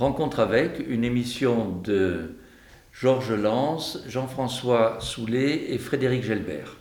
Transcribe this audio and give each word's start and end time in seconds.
Rencontre 0.00 0.40
avec 0.40 0.82
une 0.88 1.04
émission 1.04 1.78
de 1.84 2.30
Georges 2.90 3.34
Lance, 3.34 4.02
Jean-François 4.08 4.96
Soulet 4.98 5.74
et 5.74 5.76
Frédéric 5.76 6.24
Gelbert. 6.24 6.78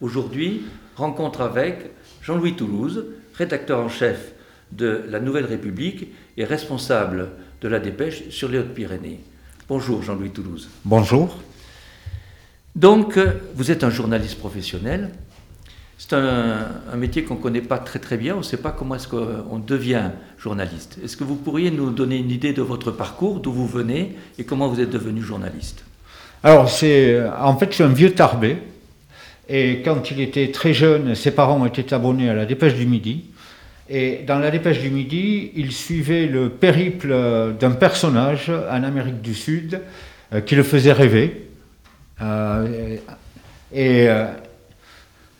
Aujourd'hui, 0.00 0.62
rencontre 0.94 1.40
avec 1.40 1.90
Jean-Louis 2.22 2.54
Toulouse, 2.54 3.06
rédacteur 3.34 3.80
en 3.80 3.88
chef 3.88 4.34
de 4.70 5.02
la 5.08 5.18
Nouvelle 5.18 5.46
République 5.46 6.12
et 6.36 6.44
responsable 6.44 7.30
de 7.60 7.66
la 7.66 7.80
dépêche 7.80 8.28
sur 8.28 8.48
les 8.48 8.58
Hautes-Pyrénées. 8.60 9.18
Bonjour 9.68 10.04
Jean-Louis 10.04 10.30
Toulouse. 10.30 10.68
Bonjour. 10.84 11.38
Donc, 12.76 13.18
vous 13.56 13.72
êtes 13.72 13.82
un 13.82 13.90
journaliste 13.90 14.38
professionnel. 14.38 15.10
C'est 16.02 16.14
un, 16.14 16.96
métier 16.96 17.24
qu'on 17.24 17.34
ne 17.34 17.40
connaît 17.40 17.60
pas 17.60 17.76
très 17.76 17.98
très 17.98 18.16
bien. 18.16 18.34
On 18.34 18.38
ne 18.38 18.42
sait 18.42 18.56
pas 18.56 18.72
comment 18.72 18.94
est-ce 18.94 19.06
qu'on 19.06 19.58
devient 19.58 20.12
journaliste. 20.38 20.96
Est-ce 21.04 21.14
que 21.14 21.24
vous 21.24 21.36
pourriez 21.36 21.70
nous 21.70 21.90
donner 21.90 22.16
une 22.16 22.30
idée 22.30 22.54
de 22.54 22.62
votre 22.62 22.90
parcours, 22.90 23.38
d'où 23.40 23.52
vous 23.52 23.66
venez 23.66 24.16
et 24.38 24.44
comment 24.44 24.66
vous 24.68 24.80
êtes 24.80 24.88
devenu 24.88 25.20
journaliste? 25.20 25.84
Alors, 26.42 26.70
c'est, 26.70 27.20
en 27.38 27.54
fait, 27.58 27.66
je 27.66 27.74
suis 27.74 27.84
un 27.84 27.88
vieux 27.88 28.14
tarbé. 28.14 28.56
Et 29.46 29.82
quand 29.82 30.10
il 30.10 30.22
était 30.22 30.50
très 30.50 30.72
jeune, 30.72 31.14
ses 31.14 31.32
parents 31.32 31.66
étaient 31.66 31.92
abonnés 31.92 32.30
à 32.30 32.34
la 32.34 32.46
Dépêche 32.46 32.74
du 32.74 32.86
Midi. 32.86 33.26
Et 33.90 34.20
dans 34.26 34.38
la 34.38 34.50
Dépêche 34.50 34.80
du 34.80 34.88
Midi, 34.88 35.52
il 35.54 35.70
suivait 35.70 36.24
le 36.24 36.48
périple 36.48 37.14
d'un 37.60 37.72
personnage 37.72 38.48
en 38.48 38.82
Amérique 38.84 39.20
du 39.20 39.34
Sud 39.34 39.82
euh, 40.32 40.40
qui 40.40 40.54
le 40.54 40.62
faisait 40.62 40.92
rêver. 40.92 41.46
Euh, 42.22 42.96
et 43.74 44.08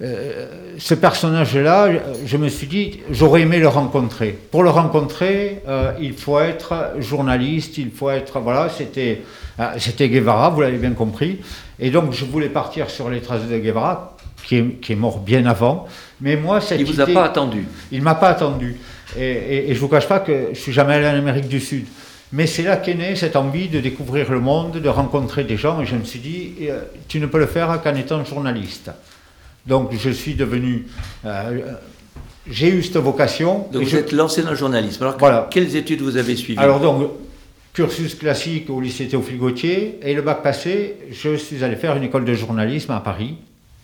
euh, 0.02 0.46
ce 0.78 0.94
personnage-là, 0.94 1.88
je 2.24 2.36
me 2.38 2.48
suis 2.48 2.66
dit, 2.66 3.00
j'aurais 3.10 3.42
aimé 3.42 3.58
le 3.58 3.68
rencontrer. 3.68 4.38
Pour 4.50 4.62
le 4.62 4.70
rencontrer, 4.70 5.60
euh, 5.68 5.92
il 6.00 6.14
faut 6.14 6.40
être 6.40 6.92
journaliste, 6.98 7.76
il 7.76 7.90
faut 7.90 8.08
être, 8.08 8.40
voilà, 8.40 8.70
c'était, 8.70 9.20
euh, 9.58 9.66
c'était 9.76 10.08
Guevara, 10.08 10.48
vous 10.50 10.62
l'avez 10.62 10.78
bien 10.78 10.92
compris. 10.92 11.40
Et 11.78 11.90
donc, 11.90 12.12
je 12.12 12.24
voulais 12.24 12.48
partir 12.48 12.88
sur 12.88 13.10
les 13.10 13.20
traces 13.20 13.46
de 13.46 13.58
Guevara, 13.58 14.16
qui 14.42 14.56
est, 14.56 14.80
qui 14.80 14.92
est 14.92 14.96
mort 14.96 15.18
bien 15.18 15.44
avant. 15.44 15.86
Mais 16.22 16.36
moi, 16.36 16.62
cette 16.62 16.80
il 16.80 16.86
vous 16.86 17.00
a 17.00 17.06
pas 17.06 17.24
attendu. 17.24 17.66
Il 17.92 18.00
m'a 18.00 18.14
pas 18.14 18.30
attendu. 18.30 18.76
Et, 19.18 19.70
et, 19.70 19.74
je 19.74 19.80
vous 19.80 19.88
cache 19.88 20.08
pas 20.08 20.20
que 20.20 20.48
je 20.54 20.58
suis 20.58 20.72
jamais 20.72 20.94
allé 20.94 21.08
en 21.08 21.18
Amérique 21.18 21.48
du 21.48 21.60
Sud. 21.60 21.84
Mais 22.32 22.46
c'est 22.46 22.62
là 22.62 22.76
qu'est 22.76 22.94
née 22.94 23.16
cette 23.16 23.36
envie 23.36 23.68
de 23.68 23.80
découvrir 23.80 24.30
le 24.30 24.40
monde, 24.40 24.80
de 24.80 24.88
rencontrer 24.88 25.44
des 25.44 25.58
gens. 25.58 25.82
Et 25.82 25.84
je 25.84 25.96
me 25.96 26.04
suis 26.04 26.20
dit, 26.20 26.54
tu 27.08 27.18
ne 27.18 27.26
peux 27.26 27.38
le 27.38 27.46
faire 27.46 27.82
qu'en 27.82 27.94
étant 27.96 28.24
journaliste. 28.24 28.92
Donc 29.66 29.90
je 29.96 30.10
suis 30.10 30.34
devenu... 30.34 30.86
Euh, 31.24 31.74
j'ai 32.48 32.68
eu 32.68 32.82
cette 32.82 32.96
vocation. 32.96 33.66
Donc 33.72 33.82
vous 33.82 33.96
êtes 33.96 34.12
lancé 34.12 34.42
dans 34.42 34.50
le 34.50 34.56
journalisme. 34.56 35.02
Alors 35.02 35.16
voilà. 35.18 35.48
quelles 35.50 35.76
études 35.76 36.00
vous 36.00 36.16
avez 36.16 36.36
suivies 36.36 36.58
Alors 36.58 36.80
donc, 36.80 37.10
cursus 37.72 38.14
classique 38.14 38.68
au 38.70 38.80
lycée 38.80 39.08
Théophile 39.08 39.38
Gauthier, 39.38 40.00
et 40.02 40.14
le 40.14 40.22
bac 40.22 40.42
passé, 40.42 40.96
je 41.10 41.36
suis 41.36 41.62
allé 41.62 41.76
faire 41.76 41.96
une 41.96 42.02
école 42.02 42.24
de 42.24 42.34
journalisme 42.34 42.92
à 42.92 43.00
Paris. 43.00 43.36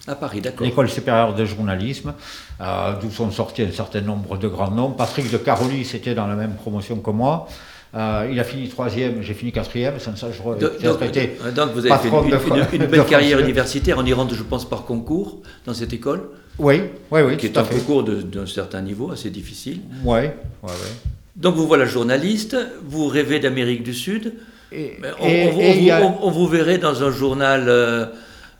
À 0.08 0.14
Paris, 0.14 0.40
d'accord. 0.40 0.64
L'école 0.64 0.88
supérieure 0.88 1.34
de 1.34 1.44
journalisme, 1.44 2.14
euh, 2.60 2.94
d'où 3.00 3.10
sont 3.10 3.30
sortis 3.30 3.62
un 3.62 3.72
certain 3.72 4.00
nombre 4.00 4.38
de 4.38 4.46
grands 4.46 4.70
noms. 4.70 4.90
Patrick 4.90 5.30
de 5.30 5.36
Caroli, 5.36 5.84
c'était 5.84 6.14
dans 6.14 6.26
la 6.28 6.36
même 6.36 6.54
promotion 6.54 6.96
que 6.96 7.10
moi. 7.10 7.48
Euh, 7.94 8.28
il 8.30 8.38
a 8.40 8.44
fini 8.44 8.68
troisième, 8.68 9.22
j'ai 9.22 9.32
fini 9.32 9.52
quatrième, 9.52 9.98
sans 9.98 10.16
ça 10.16 10.28
je 10.30 10.42
donc, 10.42 10.58
donc, 10.58 11.54
donc 11.54 11.72
vous 11.72 11.86
avez 11.86 11.98
fait 11.98 12.76
une, 12.76 12.86
belle 12.86 13.04
carrière 13.06 13.38
universitaire, 13.38 13.96
on 13.98 14.04
y 14.04 14.12
rentre 14.12 14.34
je 14.34 14.42
pense 14.42 14.68
par 14.68 14.84
concours 14.84 15.40
dans 15.64 15.72
cette 15.72 15.92
école 15.92 16.28
Oui, 16.58 16.82
oui, 17.10 17.20
oui. 17.22 17.36
Qui 17.36 17.46
est 17.46 17.56
un 17.56 17.64
concours 17.64 18.02
d'un 18.04 18.46
certain 18.46 18.82
niveau, 18.82 19.12
assez 19.12 19.30
difficile. 19.30 19.80
Oui, 20.04 20.18
oui, 20.62 20.70
oui. 20.70 21.10
Donc 21.36 21.54
vous 21.54 21.66
voilà 21.66 21.86
journaliste, 21.86 22.56
vous 22.84 23.06
rêvez 23.06 23.38
d'Amérique 23.38 23.82
du 23.82 23.94
Sud, 23.94 24.34
et, 24.72 24.98
on, 25.20 26.30
vous 26.30 26.46
verrait 26.48 26.78
dans 26.78 27.02
un 27.02 27.10
journal... 27.10 27.64
Euh, 27.68 28.06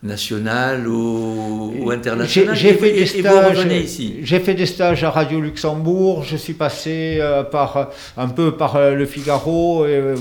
national 0.03 0.87
ou, 0.87 1.89
international 1.91 2.55
J'ai 2.55 2.73
fait 2.73 2.91
des 2.91 3.05
stages. 3.05 3.67
J'ai 4.21 4.39
fait 4.39 4.53
des 4.53 4.65
stages 4.65 5.03
à 5.03 5.09
Radio 5.09 5.41
Luxembourg. 5.41 6.23
Je 6.23 6.37
suis 6.37 6.53
passé 6.53 7.17
euh, 7.19 7.43
par 7.43 7.89
un 8.15 8.27
peu 8.27 8.51
par 8.55 8.75
euh, 8.75 8.93
le 8.93 9.05
Figaro. 9.05 9.85
Et, 9.85 9.89
euh, 9.89 10.15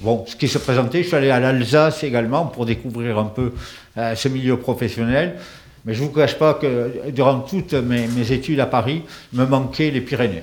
bon, 0.00 0.24
ce 0.26 0.36
qui 0.36 0.48
se 0.48 0.58
présentait. 0.58 1.02
Je 1.02 1.08
suis 1.08 1.16
allé 1.16 1.30
à 1.30 1.40
l'Alsace 1.40 2.04
également 2.04 2.46
pour 2.46 2.66
découvrir 2.66 3.18
un 3.18 3.24
peu 3.24 3.52
ce 3.96 4.28
milieu 4.28 4.58
professionnel. 4.58 5.36
Mais 5.84 5.94
je 5.94 6.02
ne 6.02 6.08
vous 6.08 6.12
cache 6.12 6.36
pas 6.36 6.54
que 6.54 7.10
durant 7.10 7.40
toutes 7.40 7.74
mes, 7.74 8.06
mes, 8.08 8.32
études 8.32 8.60
à 8.60 8.66
Paris, 8.66 9.02
me 9.32 9.46
manquaient 9.46 9.90
les 9.90 10.00
Pyrénées. 10.00 10.42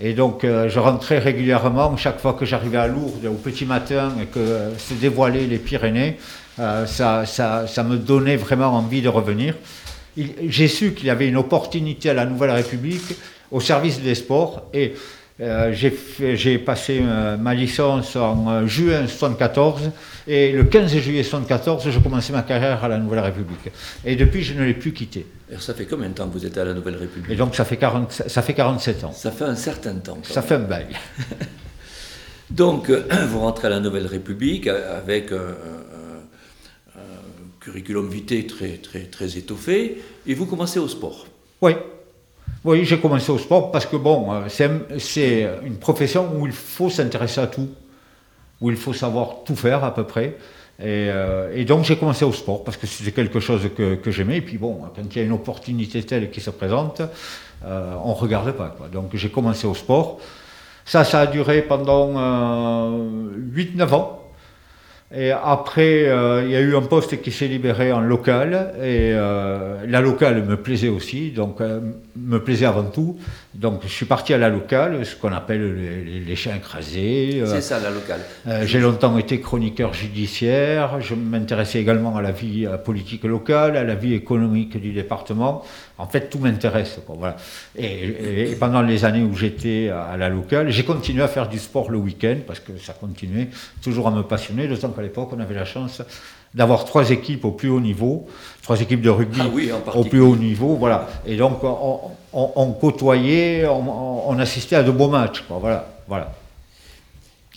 Et 0.00 0.12
donc, 0.12 0.44
je 0.44 0.78
rentrais 0.78 1.18
régulièrement, 1.18 1.96
chaque 1.96 2.20
fois 2.20 2.34
que 2.34 2.44
j'arrivais 2.44 2.78
à 2.78 2.88
Lourdes 2.88 3.24
au 3.26 3.34
petit 3.34 3.64
matin 3.64 4.12
et 4.20 4.26
que 4.26 4.70
se 4.76 4.94
dévoilaient 4.94 5.46
les 5.46 5.58
Pyrénées, 5.58 6.18
euh, 6.60 6.86
ça, 6.86 7.24
ça, 7.26 7.66
ça, 7.66 7.82
me 7.84 7.96
donnait 7.96 8.36
vraiment 8.36 8.74
envie 8.74 9.02
de 9.02 9.08
revenir. 9.08 9.54
J'ai 10.16 10.66
su 10.66 10.92
qu'il 10.92 11.06
y 11.06 11.10
avait 11.10 11.28
une 11.28 11.36
opportunité 11.36 12.10
à 12.10 12.14
la 12.14 12.26
Nouvelle 12.26 12.50
République 12.50 13.14
au 13.50 13.60
service 13.60 14.00
des 14.00 14.16
sports 14.16 14.66
et 14.74 14.94
euh, 15.40 15.72
j'ai 15.72 16.58
passé 16.58 17.00
euh, 17.00 17.36
ma 17.36 17.54
licence 17.54 18.16
en 18.16 18.66
juin 18.66 19.06
74 19.06 19.92
et 20.26 20.50
le 20.50 20.64
15 20.64 20.96
juillet 20.96 21.22
74, 21.22 21.88
je 21.88 21.98
commençais 22.00 22.32
ma 22.32 22.42
carrière 22.42 22.82
à 22.82 22.88
la 22.88 22.98
Nouvelle 22.98 23.20
République. 23.20 23.70
Et 24.04 24.16
depuis, 24.16 24.42
je 24.42 24.54
ne 24.54 24.64
l'ai 24.64 24.74
plus 24.74 24.92
quitté. 24.92 25.24
Et 25.50 25.54
ça 25.60 25.74
fait 25.74 25.86
combien 25.86 26.08
de 26.08 26.14
temps 26.14 26.26
que 26.26 26.32
vous 26.32 26.44
êtes 26.44 26.58
à 26.58 26.64
la 26.64 26.74
Nouvelle 26.74 26.96
République? 26.96 27.30
Et 27.30 27.36
donc, 27.36 27.54
ça 27.54 27.64
fait, 27.64 27.76
40, 27.76 28.24
ça 28.26 28.42
fait 28.42 28.54
47 28.54 29.04
ans. 29.04 29.12
Ça 29.12 29.30
fait 29.30 29.44
un 29.44 29.54
certain 29.54 29.94
temps. 29.94 30.18
Ça 30.24 30.42
fait 30.42 30.56
un 30.56 30.58
bail. 30.58 30.88
donc, 32.50 32.90
vous 33.28 33.38
rentrez 33.38 33.68
à 33.68 33.70
la 33.70 33.80
Nouvelle 33.80 34.06
République 34.06 34.66
avec 34.66 35.30
un 35.30 35.97
curriculum 37.68 38.08
vitae 38.08 38.46
très, 38.46 38.78
très, 38.78 39.04
très 39.04 39.36
étoffé, 39.36 39.98
et 40.26 40.34
vous 40.34 40.46
commencez 40.46 40.78
au 40.78 40.88
sport. 40.88 41.26
Oui, 41.60 41.72
oui 42.64 42.84
j'ai 42.84 42.98
commencé 42.98 43.30
au 43.30 43.38
sport 43.38 43.70
parce 43.70 43.86
que 43.86 43.96
bon, 43.96 44.32
euh, 44.32 44.48
c'est 44.98 45.48
une 45.64 45.76
profession 45.76 46.30
où 46.36 46.46
il 46.46 46.52
faut 46.52 46.90
s'intéresser 46.90 47.40
à 47.40 47.46
tout, 47.46 47.68
où 48.60 48.70
il 48.70 48.76
faut 48.76 48.92
savoir 48.92 49.44
tout 49.44 49.56
faire 49.56 49.84
à 49.84 49.94
peu 49.94 50.04
près. 50.04 50.36
Et, 50.80 51.10
euh, 51.10 51.52
et 51.52 51.64
donc 51.64 51.84
j'ai 51.84 51.96
commencé 51.96 52.24
au 52.24 52.32
sport 52.32 52.62
parce 52.62 52.76
que 52.76 52.86
c'était 52.86 53.10
quelque 53.10 53.40
chose 53.40 53.68
que, 53.76 53.96
que 53.96 54.10
j'aimais. 54.12 54.36
Et 54.36 54.42
puis 54.42 54.58
bon, 54.58 54.80
quand 54.94 55.02
il 55.02 55.18
y 55.18 55.20
a 55.20 55.24
une 55.24 55.32
opportunité 55.32 56.02
telle 56.04 56.30
qui 56.30 56.40
se 56.40 56.50
présente, 56.50 57.02
euh, 57.64 57.94
on 58.04 58.10
ne 58.10 58.14
regarde 58.14 58.52
pas. 58.52 58.74
Quoi. 58.76 58.88
Donc 58.88 59.10
j'ai 59.14 59.30
commencé 59.30 59.66
au 59.66 59.74
sport. 59.74 60.20
Ça, 60.84 61.04
ça 61.04 61.20
a 61.20 61.26
duré 61.26 61.62
pendant 61.62 62.12
euh, 62.16 63.28
8-9 63.52 63.94
ans. 63.94 64.27
Et 65.14 65.30
après, 65.30 66.06
euh, 66.06 66.44
il 66.44 66.50
y 66.50 66.56
a 66.56 66.60
eu 66.60 66.76
un 66.76 66.82
poste 66.82 67.22
qui 67.22 67.32
s'est 67.32 67.46
libéré 67.46 67.92
en 67.92 68.00
local, 68.00 68.74
et 68.76 69.12
euh, 69.14 69.76
la 69.86 70.02
locale 70.02 70.44
me 70.44 70.58
plaisait 70.58 70.90
aussi, 70.90 71.30
donc 71.30 71.62
euh, 71.62 71.80
me 72.14 72.38
plaisait 72.44 72.66
avant 72.66 72.84
tout. 72.84 73.16
Donc 73.54 73.80
je 73.84 73.88
suis 73.88 74.04
parti 74.04 74.34
à 74.34 74.38
la 74.38 74.50
locale, 74.50 75.06
ce 75.06 75.16
qu'on 75.16 75.32
appelle 75.32 75.74
les, 76.04 76.20
les, 76.20 76.36
chiens 76.36 76.56
écrasés. 76.56 77.42
C'est 77.46 77.62
ça, 77.62 77.80
la 77.80 77.88
locale. 77.88 78.20
J'ai 78.66 78.80
longtemps 78.80 79.16
été 79.16 79.40
chroniqueur 79.40 79.94
judiciaire, 79.94 81.00
je 81.00 81.14
m'intéressais 81.14 81.80
également 81.80 82.14
à 82.14 82.20
la 82.20 82.30
vie 82.30 82.68
politique 82.84 83.24
locale, 83.24 83.78
à 83.78 83.84
la 83.84 83.94
vie 83.94 84.12
économique 84.12 84.78
du 84.78 84.92
département. 84.92 85.64
En 85.98 86.06
fait, 86.06 86.30
tout 86.30 86.38
m'intéresse. 86.38 87.00
Voilà. 87.08 87.36
Et, 87.76 88.50
et, 88.50 88.56
pendant 88.56 88.82
les 88.82 89.04
années 89.04 89.22
où 89.22 89.34
j'étais 89.34 89.90
à 89.90 90.16
la 90.16 90.28
locale, 90.28 90.70
j'ai 90.70 90.84
continué 90.84 91.22
à 91.22 91.28
faire 91.28 91.48
du 91.48 91.58
sport 91.58 91.90
le 91.90 91.98
week-end, 91.98 92.36
parce 92.46 92.60
que 92.60 92.78
ça 92.78 92.92
continuait 92.92 93.48
toujours 93.82 94.06
à 94.06 94.10
me 94.10 94.22
passionner, 94.22 94.68
d'autant 94.68 94.94
à 94.96 95.02
l'époque, 95.02 95.30
on 95.32 95.40
avait 95.40 95.54
la 95.54 95.64
chance 95.64 96.02
d'avoir 96.54 96.84
trois 96.84 97.10
équipes 97.10 97.44
au 97.44 97.50
plus 97.50 97.68
haut 97.68 97.80
niveau, 97.80 98.26
trois 98.62 98.80
équipes 98.80 99.02
de 99.02 99.10
rugby 99.10 99.40
ah 99.40 99.96
au 99.96 100.04
plus 100.04 100.20
haut 100.20 100.36
niveau, 100.36 100.76
voilà. 100.76 101.06
Et 101.26 101.36
donc 101.36 101.60
on, 101.62 102.72
côtoyait, 102.72 103.66
on, 103.66 104.38
assistait 104.38 104.76
à 104.76 104.82
de 104.82 104.90
beaux 104.90 105.08
matchs, 105.08 105.44
voilà, 105.48 105.86
voilà. 106.06 106.32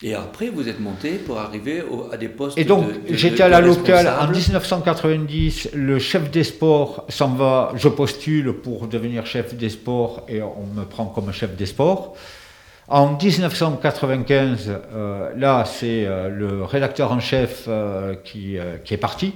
Et 0.04 0.16
après, 0.16 0.50
vous 0.50 0.68
êtes 0.68 0.80
monté 0.80 1.12
pour 1.12 1.38
arriver 1.38 1.84
à 2.12 2.18
des 2.18 2.28
postes. 2.28 2.58
Et 2.58 2.64
donc, 2.64 2.86
j'étais 3.10 3.44
à 3.44 3.50
la 3.50 3.62
locale 3.62 4.12
en 4.20 4.28
1990. 4.32 5.70
Le 5.74 6.00
chef 6.00 6.32
des 6.32 6.44
sports 6.44 7.06
s'en 7.10 7.30
va. 7.30 7.72
Je 7.76 7.88
postule 7.88 8.54
pour 8.54 8.88
devenir 8.88 9.28
chef 9.28 9.54
des 9.54 9.70
sports 9.70 10.26
et 10.28 10.42
on 10.42 10.66
me 10.76 10.86
prend 10.86 11.06
comme 11.06 11.32
chef 11.32 11.56
des 11.56 11.68
sports. 11.68 12.16
En 12.88 13.16
1995, 13.16 14.70
euh, 14.70 15.30
là, 15.38 15.64
c'est 15.66 16.06
euh, 16.06 16.28
le 16.28 16.66
rédacteur 16.66 17.12
en 17.14 17.22
chef 17.22 17.64
euh, 17.70 18.16
qui, 18.16 18.58
qui, 18.84 18.94
est 18.94 18.98
parti, 18.98 19.34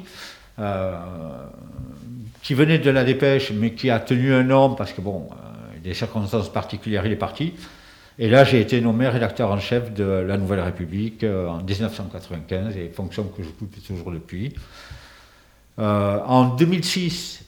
qui 2.42 2.54
venait 2.54 2.80
de 2.80 2.90
la 2.90 3.06
dépêche, 3.06 3.54
mais 3.54 3.72
qui 3.72 3.90
a 3.90 4.00
tenu 4.00 4.34
un 4.34 4.50
homme 4.50 4.75
parce 4.75 4.92
que, 4.92 5.00
bon, 5.00 5.30
des 5.81 5.94
circonstances 5.94 6.51
particulières, 6.51 7.06
il 7.06 7.13
est 7.13 7.18
parti. 7.18 7.54
Et 8.18 8.30
là, 8.30 8.46
j'ai 8.46 8.62
été 8.62 8.80
nommé 8.80 9.10
rédacteur 9.10 9.52
en 9.52 9.60
chef 9.60 9.94
de 9.94 10.04
La 10.04 10.38
Nouvelle 10.38 10.62
République 10.62 11.24
en 11.24 11.62
1995, 11.62 12.78
et 12.78 12.90
fonction 12.90 13.24
que 13.26 13.44
je 13.44 13.50
toujours 13.86 14.12
depuis. 14.12 14.56
en 15.78 16.56
2006, 16.56 17.44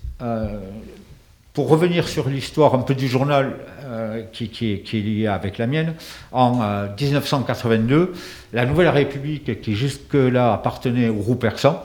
pour 1.58 1.70
revenir 1.70 2.08
sur 2.08 2.30
l'histoire 2.30 2.76
un 2.76 2.84
peu 2.84 2.94
du 2.94 3.08
journal 3.08 3.56
euh, 3.86 4.22
qui, 4.32 4.50
qui, 4.50 4.74
est 4.74 4.94
liée 4.94 5.26
avec 5.26 5.58
la 5.58 5.66
mienne, 5.66 5.96
en 6.32 6.60
1982, 7.00 8.14
la 8.54 8.66
Nouvelle 8.68 8.90
République, 8.90 9.62
qui 9.62 9.74
jusque-là 9.74 10.54
appartenait 10.54 11.10
au 11.10 11.16
groupe 11.16 11.42
persan, 11.42 11.82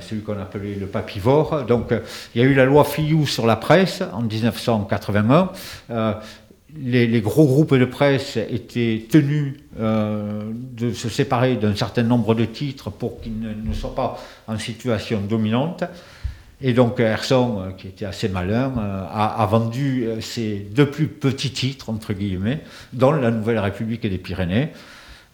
celui 0.00 0.22
qu'on 0.22 0.40
appelait 0.40 0.74
le 0.74 0.86
papivore. 0.86 1.64
Donc, 1.64 1.92
il 2.34 2.40
y 2.40 2.44
a 2.44 2.46
eu 2.46 2.54
la 2.54 2.64
loi 2.64 2.84
Fillou 2.84 3.26
sur 3.26 3.44
la 3.44 3.56
presse 3.56 4.02
en 4.12 4.22
1981 4.22 5.50
les, 6.76 7.20
gros 7.20 7.46
groupes 7.46 7.74
de 7.74 7.84
presse 7.84 8.36
étaient 8.36 9.06
tenus 9.08 9.54
euh, 9.80 10.42
de 10.52 10.92
se 10.92 11.08
séparer 11.08 11.56
d'un 11.56 11.74
certain 11.74 12.02
nombre 12.02 12.34
de 12.34 12.44
titres 12.44 12.90
pour 12.90 13.20
qu'ils 13.20 13.40
ne, 13.40 13.72
soient 13.72 13.94
pas 13.94 14.18
en 14.46 14.58
situation 14.58 15.20
dominante. 15.20 15.84
Et 16.60 16.72
donc 16.72 17.00
Herson, 17.00 17.60
euh, 17.60 17.70
qui 17.70 17.86
était 17.86 18.04
assez 18.04 18.28
malin, 18.28 18.72
euh, 18.78 19.04
a, 19.10 19.46
vendu 19.46 20.08
ses 20.20 20.56
deux 20.56 20.86
plus 20.86 21.06
petits 21.06 21.52
titres, 21.52 21.88
entre 21.90 22.12
guillemets, 22.12 22.60
dont 22.92 23.12
la 23.12 23.30
Nouvelle 23.30 23.60
République 23.60 24.02
des 24.02 24.18
Pyrénées, 24.18 24.70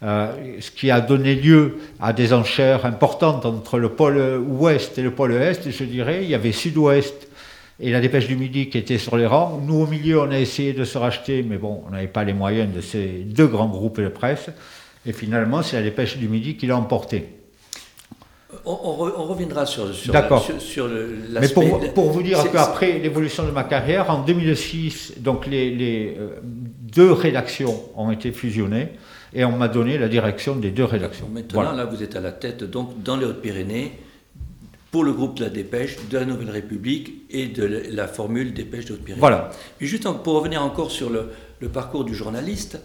ce 0.01 0.69
qui 0.69 0.91
a 0.91 1.01
donné 1.01 1.33
lieu 1.33 1.79
à 1.99 2.13
des 2.13 2.31
enchères 2.31 2.85
importantes 2.85 3.43
entre 3.45 3.79
le 3.79 3.89
pôle 3.89 4.37
ouest 4.37 4.99
et 4.99 5.01
le 5.01 5.09
pôle 5.09 5.33
est, 5.33 5.71
je 5.71 5.83
dirais. 5.83 6.23
Il 6.23 6.29
y 6.29 6.35
avait 6.35 6.51
sud-ouest 6.51 7.27
et 7.79 7.91
la 7.91 7.99
dépêche 7.99 8.27
du 8.27 8.35
midi 8.37 8.69
qui 8.69 8.77
était 8.77 8.97
sur 8.97 9.17
les 9.17 9.25
rangs. 9.25 9.61
Nous, 9.63 9.75
au 9.75 9.87
milieu, 9.87 10.21
on 10.21 10.31
a 10.31 10.39
essayé 10.39 10.73
de 10.73 10.83
se 10.83 10.97
racheter, 10.97 11.43
mais 11.43 11.57
bon, 11.57 11.83
on 11.85 11.91
n'avait 11.91 12.07
pas 12.07 12.23
les 12.23 12.33
moyens 12.33 12.73
de 12.73 12.81
ces 12.81 13.07
deux 13.25 13.47
grands 13.47 13.67
groupes 13.67 13.99
de 13.99 14.07
presse. 14.07 14.47
Et 15.05 15.13
finalement, 15.13 15.61
c'est 15.61 15.75
la 15.75 15.83
dépêche 15.83 16.17
du 16.17 16.27
midi 16.27 16.55
qui 16.55 16.67
l'a 16.67 16.77
emporté. 16.77 17.27
On, 18.63 18.93
reviendra 19.27 19.65
sur, 19.65 19.93
sur, 19.93 20.13
sur, 20.59 20.89
Mais 21.29 21.49
pour, 21.49 21.93
pour, 21.93 22.11
vous 22.11 22.23
dire 22.23 22.39
qu'après 22.51 22.99
l'évolution 22.99 23.43
de 23.43 23.51
ma 23.51 23.63
carrière, 23.63 24.09
en 24.09 24.23
2006, 24.23 25.15
donc 25.17 25.45
les, 25.45 25.71
les 25.75 26.15
euh, 26.17 26.39
deux 26.43 27.11
rédactions 27.11 27.83
ont 27.95 28.11
été 28.11 28.31
fusionnées 28.31 28.89
et 29.33 29.43
on 29.43 29.51
m'a 29.51 29.67
donné 29.67 29.97
la 29.97 30.07
direction 30.07 30.55
des 30.55 30.71
deux 30.71 30.85
rédactions. 30.85 31.27
Maintenant, 31.31 31.73
là, 31.73 31.85
vous 31.85 32.01
êtes 32.01 32.15
à 32.15 32.21
la 32.21 32.31
tête, 32.31 32.63
donc 32.63 33.03
dans 33.03 33.17
les 33.17 33.25
Hautes-Pyrénées, 33.25 33.91
pour 34.95 35.03
le 35.03 35.11
groupe 35.11 35.39
de 35.39 35.43
la 35.43 35.49
dépêche, 35.49 35.97
de 36.09 36.17
la 36.17 36.23
Nouvelle 36.23 36.51
République 36.51 37.25
et 37.29 37.47
de 37.47 37.65
la 37.65 38.07
formule 38.07 38.53
dépêche 38.53 38.85
de 38.85 38.93
Haute-Pyrénées. 38.93 39.19
Voilà. 39.19 39.49
Mais 39.81 39.87
juste 39.87 40.07
pour 40.23 40.35
revenir 40.35 40.63
encore 40.63 40.89
sur 40.89 41.09
le, 41.09 41.31
parcours 41.67 42.05
du 42.05 42.15
journaliste, 42.15 42.79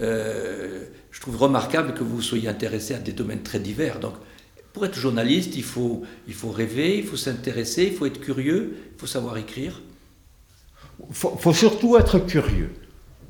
euh, 0.00 0.82
je 1.12 1.20
trouve 1.20 1.36
remarquable 1.36 1.94
que 1.94 2.02
vous 2.02 2.20
soyez 2.20 2.48
intéressé 2.48 2.94
à 2.94 2.98
des 2.98 3.12
domaines 3.12 3.44
très 3.44 3.60
divers. 3.60 4.00
Donc, 4.00 4.14
pour 4.72 4.84
être 4.84 4.98
journaliste, 4.98 5.54
il 5.54 5.62
faut, 5.62 6.02
il 6.26 6.34
faut 6.34 6.50
rêver, 6.50 6.98
il 6.98 7.04
faut 7.04 7.16
s'intéresser, 7.16 7.84
il 7.84 7.92
faut 7.92 8.06
être 8.06 8.18
curieux, 8.18 8.74
il 8.92 8.98
faut 8.98 9.06
savoir 9.06 9.36
écrire. 9.36 9.80
Il 11.08 11.14
faut, 11.14 11.36
faut, 11.38 11.52
surtout 11.52 11.96
être 11.96 12.18
curieux. 12.18 12.72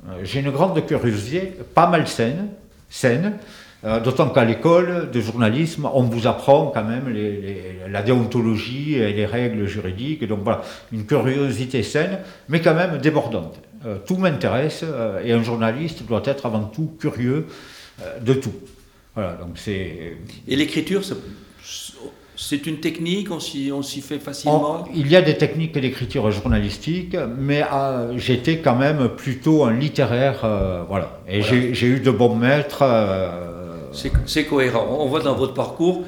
Euh, 0.09 0.21
j'ai 0.23 0.39
une 0.39 0.49
grande 0.49 0.83
curiosité, 0.87 1.53
pas 1.75 1.87
mal 1.87 2.07
saine, 2.07 2.47
saine 2.89 3.37
d'autant 3.83 4.29
qu'à 4.29 4.45
l'école 4.45 5.11
de 5.11 5.21
journalisme, 5.21 5.87
on 5.93 6.03
vous 6.03 6.25
apprend 6.25 6.71
quand 6.73 6.83
même 6.83 7.13
la 7.89 8.01
déontologie 8.01 8.95
et 8.95 9.13
les 9.13 9.25
règles 9.25 9.67
juridiques. 9.67 10.27
Donc 10.27 10.39
voilà, 10.43 10.63
une 10.91 11.05
curiosité 11.05 11.83
saine, 11.83 12.19
mais 12.49 12.61
quand 12.61 12.73
même 12.73 12.97
débordante. 12.97 13.59
Euh, 13.85 13.97
tout 14.05 14.17
m'intéresse 14.17 14.81
euh, 14.83 15.21
et 15.23 15.31
un 15.31 15.43
journaliste 15.43 16.05
doit 16.07 16.23
être 16.25 16.47
avant 16.47 16.63
tout 16.63 16.95
curieux 16.99 17.45
de 18.21 18.33
tout. 18.33 18.53
Voilà, 19.13 19.33
donc 19.33 19.51
c'est. 19.55 20.17
Et 20.47 20.55
l'écriture, 20.55 21.01
c'est 22.35 22.67
une 22.67 22.79
technique, 22.79 23.29
on 23.31 23.39
s'y 23.39 24.01
fait 24.01 24.19
facilement 24.19 24.85
Il 24.93 25.07
y 25.07 25.15
a 25.15 25.21
des 25.21 25.37
techniques 25.37 25.73
d'écriture 25.73 26.29
journalistique, 26.31 27.15
mais 27.37 27.63
j'étais 28.17 28.57
quand 28.57 28.75
même 28.75 29.07
plutôt 29.09 29.63
un 29.63 29.73
littéraire, 29.73 30.39
voilà. 30.89 31.21
Et 31.29 31.41
j'ai 31.41 31.87
eu 31.87 32.01
de 32.01 32.11
bons 32.11 32.35
maîtres. 32.35 32.83
C'est 34.25 34.45
cohérent. 34.45 34.97
On 34.99 35.07
voit 35.07 35.21
dans 35.21 35.35
votre 35.35 35.53
parcours 35.53 36.03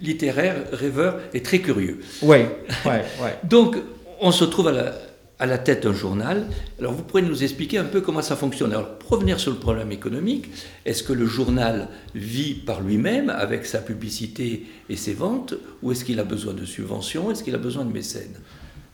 littéraire, 0.00 0.56
rêveur 0.72 1.18
et 1.32 1.42
très 1.42 1.60
curieux. 1.60 2.00
Oui, 2.22 2.38
oui, 2.84 2.92
oui. 3.22 3.28
Donc, 3.44 3.76
on 4.20 4.30
se 4.30 4.44
trouve 4.44 4.68
à 4.68 5.46
la, 5.46 5.58
tête 5.58 5.84
d'un 5.84 5.92
journal. 5.92 6.46
Alors, 6.78 6.92
vous 6.92 7.02
pourriez 7.02 7.26
nous 7.26 7.42
expliquer 7.42 7.78
un 7.78 7.84
peu 7.84 8.00
comment 8.00 8.22
ça 8.22 8.36
fonctionne. 8.36 8.72
Alors, 8.72 8.98
pour 8.98 9.10
revenir 9.10 9.40
sur 9.40 9.52
le 9.52 9.58
problème 9.58 9.92
économique, 9.92 10.48
est-ce 10.84 11.02
que 11.02 11.12
le 11.12 11.26
journal 11.26 11.88
vit 12.14 12.54
par 12.54 12.80
lui-même 12.80 13.30
avec 13.30 13.66
sa 13.66 13.78
publicité 13.78 14.66
et 14.88 14.96
ses 14.96 15.14
ventes, 15.14 15.54
ou 15.82 15.92
est-ce 15.92 16.04
qu'il 16.04 16.20
a 16.20 16.24
besoin 16.24 16.54
de 16.54 16.64
subventions, 16.64 17.30
est-ce 17.30 17.42
qu'il 17.42 17.54
a 17.54 17.58
besoin 17.58 17.84
de 17.84 17.92
mécènes? 17.92 18.38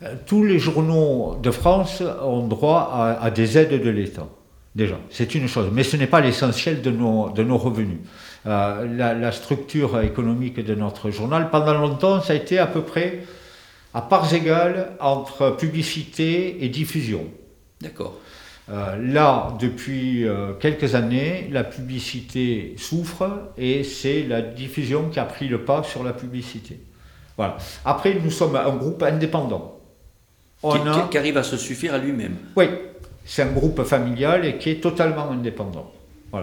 Euh, 0.03 0.15
Tous 0.27 0.45
les 0.45 0.59
journaux 0.59 1.37
de 1.43 1.51
France 1.51 2.03
ont 2.23 2.47
droit 2.47 2.91
à, 2.93 3.25
à 3.25 3.31
des 3.31 3.59
aides 3.59 3.83
de 3.83 3.91
l'État. 3.91 4.29
Déjà, 4.75 4.99
c'est 5.11 5.35
une 5.35 5.49
chose, 5.49 5.69
mais 5.71 5.83
ce 5.85 5.97
n'est 5.97 6.07
pas 6.07 6.21
l'essentiel 6.21 6.81
de 6.81 6.91
nos, 6.91 7.31
de 7.31 7.43
nos 7.43 7.59
revenus. 7.59 7.99
Euh, 8.45 8.87
la, 8.97 9.31
structure 9.31 10.01
économique 10.01 10.65
de 10.65 10.75
notre 10.75 11.11
journal. 11.11 11.49
Pendant 11.51 11.75
longtemps, 11.75 12.21
ça 12.21 12.33
a 12.33 12.37
été 12.37 12.59
à 12.59 12.67
peu 12.67 12.83
près 12.83 13.21
à 13.95 14.03
parts 14.03 14.35
égales 14.35 14.97
entre 14.99 15.57
publicité 15.57 16.65
et 16.65 16.69
diffusion. 16.69 17.27
D'accord. 17.81 18.19
Euh, 18.69 18.97
là, 19.01 19.57
depuis 19.61 20.27
euh, 20.27 20.55
quelques 20.55 20.97
années, 20.97 21.49
la 21.53 21.63
publicité 21.63 22.75
souffre 22.79 23.53
et 23.57 23.85
c'est 23.85 24.25
la 24.25 24.43
diffusion 24.43 25.09
qui 25.09 25.21
a 25.21 25.25
pris 25.25 25.47
le 25.47 25.65
pas 25.65 25.85
sur 25.85 26.03
la 26.03 26.13
publicité. 26.13 26.81
Voilà. 27.37 27.57
Après, 27.85 28.15
nous 28.15 28.31
sommes 28.33 28.57
un 28.57 28.75
groupe 28.75 29.05
indépendant. 29.05 29.79
On 30.65 30.73
qui, 30.73 31.11
qui 31.11 31.19
arrive 31.19 31.37
à 31.37 31.45
se 31.45 31.57
suffire 31.57 31.95
à 31.95 31.99
lui-même. 31.99 32.37
Oui, 32.57 32.67
c'est 33.25 33.43
un 33.43 33.53
groupe 33.53 33.85
familial 33.85 34.45
et 34.45 34.59
qui 34.59 34.71
est 34.71 34.81
totalement 34.81 35.31
indépendant. 35.31 35.93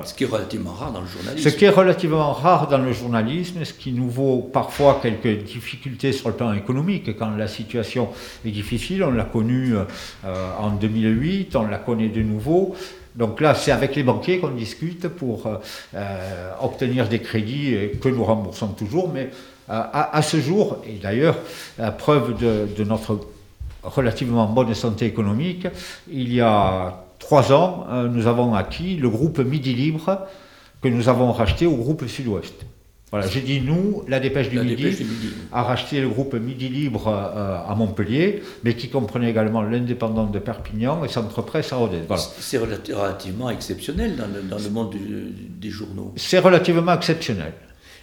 Ce 0.04 0.14
qui 0.14 0.24
est 0.24 0.28
relativement 0.28 0.74
rare 0.74 0.92
dans 0.92 1.02
le 1.02 1.08
journalisme. 1.08 1.50
Ce 1.50 1.56
qui 1.56 1.66
est 1.66 1.70
relativement 1.70 2.32
rare 2.32 2.68
dans 2.68 2.78
le 2.78 2.94
journalisme, 2.94 3.66
ce 3.66 3.74
qui 3.74 3.92
nous 3.92 4.08
vaut 4.08 4.48
parfois 4.54 5.00
quelques 5.02 5.44
difficultés 5.44 6.12
sur 6.12 6.30
le 6.30 6.36
plan 6.36 6.54
économique. 6.54 7.18
Quand 7.18 7.32
la 7.32 7.48
situation 7.48 8.10
est 8.46 8.52
difficile, 8.52 9.04
on 9.04 9.10
l'a 9.10 9.24
connu 9.24 9.74
euh, 9.76 10.58
en 10.60 10.70
2008, 10.72 11.56
on 11.56 11.66
la 11.66 11.80
connaît 11.80 12.10
de 12.10 12.22
nouveau. 12.22 12.76
Donc 13.16 13.42
là, 13.42 13.56
c'est 13.56 13.72
avec 13.72 13.96
les 13.96 14.04
banquiers 14.04 14.38
qu'on 14.38 14.52
discute 14.52 15.08
pour 15.08 15.48
euh, 15.48 16.52
obtenir 16.62 17.10
des 17.10 17.20
crédits 17.20 17.76
que 18.00 18.10
nous 18.10 18.24
remboursons 18.24 18.68
toujours. 18.68 19.10
Mais 19.12 19.32
euh, 19.72 19.82
à, 19.92 20.22
ce 20.22 20.40
jour, 20.40 20.84
et 20.88 21.00
d'ailleurs, 21.02 21.38
preuve 21.98 22.38
de, 22.38 22.68
de 22.78 22.84
notre 22.84 23.20
relativement 23.82 24.46
bonne 24.46 24.76
santé 24.76 25.08
économique, 25.08 25.66
il 26.12 26.32
y 26.32 26.42
a 26.42 27.09
trois 27.20 27.52
ans, 27.54 27.86
euh, 27.90 28.08
nous 28.08 28.28
avons 28.28 28.56
acquis 28.56 28.96
le 28.96 29.10
groupe 29.10 29.40
Midi 29.40 29.74
Libre 29.74 30.28
que 30.82 30.88
nous 30.88 31.10
avons 31.10 31.32
racheté 31.32 31.66
au 31.66 31.76
groupe 31.76 32.08
Sud-Ouest. 32.08 32.66
Voilà, 33.12 33.28
j'ai 33.28 33.42
dit 33.42 33.60
nous, 33.62 34.04
la 34.08 34.20
Dépêche 34.20 34.50
du, 34.50 34.60
Midi, 34.60 34.96
a 35.52 35.64
racheté 35.64 36.00
le 36.00 36.10
groupe 36.10 36.36
Midi 36.36 36.70
Libre 36.70 37.08
euh, 37.08 37.58
à 37.68 37.74
Montpellier, 37.76 38.44
mais 38.64 38.76
qui 38.76 38.90
comprenait 38.90 39.32
également 39.32 39.64
l'Indépendant 39.64 40.26
de 40.26 40.38
Perpignan 40.38 41.04
et 41.04 41.08
Centre 41.08 41.42
Presse 41.42 41.74
à 41.74 41.78
Rodez. 41.78 42.02
C'est 42.40 42.60
relativement 42.60 43.50
exceptionnel 43.50 44.16
dans 44.16 44.58
le, 44.58 44.70
monde 44.70 44.96
des 45.60 45.70
journaux. 45.72 46.14
C'est 46.18 46.38
relativement 46.38 46.94
exceptionnel. 46.94 47.54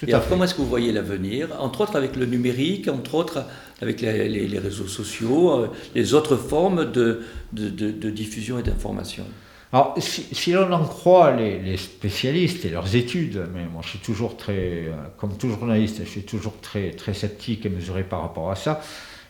Et 0.06 0.12
alors, 0.12 0.28
comment 0.28 0.44
est-ce 0.44 0.54
que 0.54 0.60
vous 0.60 0.68
voyez 0.68 0.92
l'avenir? 0.92 1.48
Entre 1.58 1.80
autres 1.80 1.96
avec 1.96 2.16
le 2.16 2.26
numérique, 2.26 2.88
entre 2.88 3.14
autres 3.14 3.44
avec 3.80 4.00
les, 4.00 4.58
réseaux 4.58 4.88
sociaux, 4.88 5.60
euh, 5.60 5.68
les 5.94 6.14
autres 6.14 6.36
formes 6.36 6.90
de, 6.90 7.22
de, 7.52 8.10
diffusion 8.10 8.58
et 8.58 8.62
d'information. 8.62 9.24
Alors, 9.72 9.94
si, 9.98 10.52
l'on 10.52 10.70
en 10.72 10.84
croit 10.84 11.34
les, 11.34 11.76
spécialistes 11.76 12.64
et 12.64 12.70
leurs 12.70 12.94
études, 12.94 13.46
mais 13.54 13.64
moi 13.64 13.82
je 13.82 13.90
suis 13.90 13.98
toujours 13.98 14.36
très, 14.36 14.86
euh, 14.86 14.92
comme 15.18 15.36
tout 15.36 15.48
journaliste, 15.48 16.00
je 16.04 16.10
suis 16.10 16.22
toujours 16.22 16.60
très, 16.60 16.90
très 16.90 17.14
sceptique 17.14 17.66
et 17.66 17.68
mesuré 17.68 18.02
par 18.02 18.22
rapport 18.22 18.50
à 18.50 18.54
ça, 18.54 18.80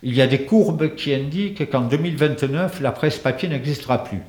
il 0.03 0.15
y 0.15 0.21
a 0.21 0.27
des 0.27 0.43
courbes 0.43 0.95
qui 0.95 1.15
indiquent 1.15 1.71
qu'en 1.71 1.83
2029, 1.83 2.81
la 2.81 2.93
presse 2.93 3.19
papier 3.19 3.49
n'existera 3.49 4.05
plus. 4.05 4.21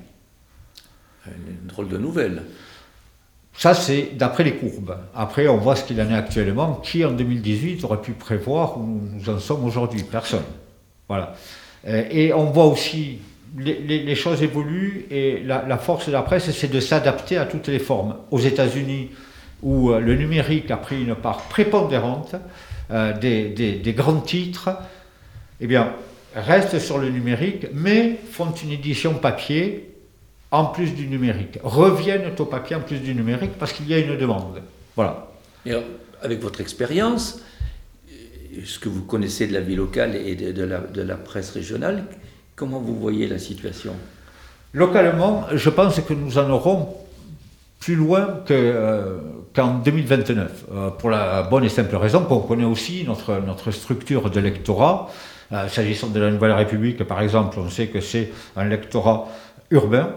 Une 1.27 1.67
drôle 1.67 1.89
de 1.89 1.97
nouvelle. 1.97 2.43
Ça, 3.57 3.73
c'est 3.73 4.11
d'après 4.15 4.43
les 4.43 4.53
courbes. 4.53 4.95
Après, 5.15 5.47
on 5.47 5.57
voit 5.57 5.75
ce 5.75 5.83
qu'il 5.83 5.99
en 5.99 6.09
est 6.11 6.15
actuellement. 6.15 6.75
Qui, 6.83 7.03
en 7.03 7.11
2018, 7.11 7.83
aurait 7.85 8.01
pu 8.01 8.11
prévoir 8.11 8.77
où 8.77 9.01
nous 9.11 9.29
en 9.29 9.39
sommes 9.39 9.65
aujourd'hui? 9.65 10.03
Personne. 10.03 10.43
Voilà. 11.09 11.33
Euh, 11.87 12.03
et 12.11 12.33
on 12.33 12.45
voit 12.51 12.65
aussi, 12.65 13.17
les, 13.57 14.13
choses 14.15 14.43
évoluent 14.43 15.07
et 15.09 15.41
la, 15.43 15.77
force 15.79 16.05
de 16.05 16.11
la 16.11 16.21
presse, 16.21 16.51
c'est 16.51 16.71
de 16.71 16.79
s'adapter 16.79 17.37
à 17.37 17.45
toutes 17.45 17.67
les 17.67 17.79
formes. 17.79 18.17
Aux 18.29 18.39
États-Unis, 18.39 19.09
où 19.63 19.89
euh, 19.89 19.99
le 19.99 20.13
numérique 20.13 20.69
a 20.69 20.77
pris 20.77 21.01
une 21.01 21.15
part 21.15 21.39
prépondérante 21.47 22.35
euh, 22.91 23.17
des, 23.17 23.49
des, 23.49 23.93
grands 23.93 24.21
titres, 24.21 24.69
eh 25.61 25.65
bien, 25.65 25.93
restent 26.35 26.77
sur 26.77 26.99
le 26.99 27.09
numérique, 27.09 27.65
mais 27.73 28.19
font 28.31 28.51
une 28.51 28.71
édition 28.71 29.15
papier 29.15 29.96
en 30.51 30.65
plus 30.65 30.93
du 30.93 31.07
numérique, 31.07 31.59
reviennent 31.63 32.31
au 32.37 32.45
papier 32.45 32.75
en 32.75 32.81
plus 32.81 32.99
du 32.99 33.13
numérique 33.13 33.53
parce 33.59 33.73
qu'il 33.73 33.87
y 33.87 33.93
a 33.93 33.99
une 33.99 34.17
demande. 34.17 34.61
Voilà. 34.95 35.27
Et 35.65 35.73
avec 36.21 36.41
votre 36.41 36.61
expérience, 36.61 37.41
ce 38.63 38.79
que 38.79 38.89
vous 38.89 39.03
connaissez 39.03 39.47
de 39.47 39.53
la 39.53 39.59
vie 39.59 39.75
locale 39.75 40.15
et 40.15 40.35
de, 40.35 40.63
la, 40.63 41.15
presse 41.15 41.51
régionale, 41.51 42.05
Comment 42.57 42.79
vous 42.79 42.95
voyez 42.95 43.27
la 43.27 43.37
situation? 43.37 43.93
Localement, 44.73 45.45
je 45.53 45.69
pense 45.69 46.01
que 46.01 46.13
nous 46.15 46.39
en 46.39 46.49
aurons 46.49 46.87
plus 47.79 47.93
loin 47.93 48.39
euh, 48.49 49.19
qu'en 49.53 49.75
2029, 49.75 50.65
euh, 50.71 50.89
pour 50.89 51.11
la 51.11 51.43
bonne 51.43 51.65
et 51.65 51.69
simple 51.69 51.95
raison 51.97 52.23
qu'on 52.23 52.39
connaît 52.39 52.65
aussi 52.65 53.03
notre, 53.05 53.39
notre 53.45 53.69
structure 53.69 54.31
de 54.31 54.39
lectorat. 54.39 55.07
Euh, 55.51 55.67
s'agissant 55.67 56.07
de 56.07 56.19
la 56.19 56.31
Nouvelle 56.31 56.53
République, 56.53 57.03
par 57.03 57.21
exemple, 57.21 57.59
on 57.59 57.69
sait 57.69 57.89
que 57.89 58.01
c'est 58.01 58.31
un 58.55 58.65
lectorat 58.65 59.27
urbain, 59.69 60.15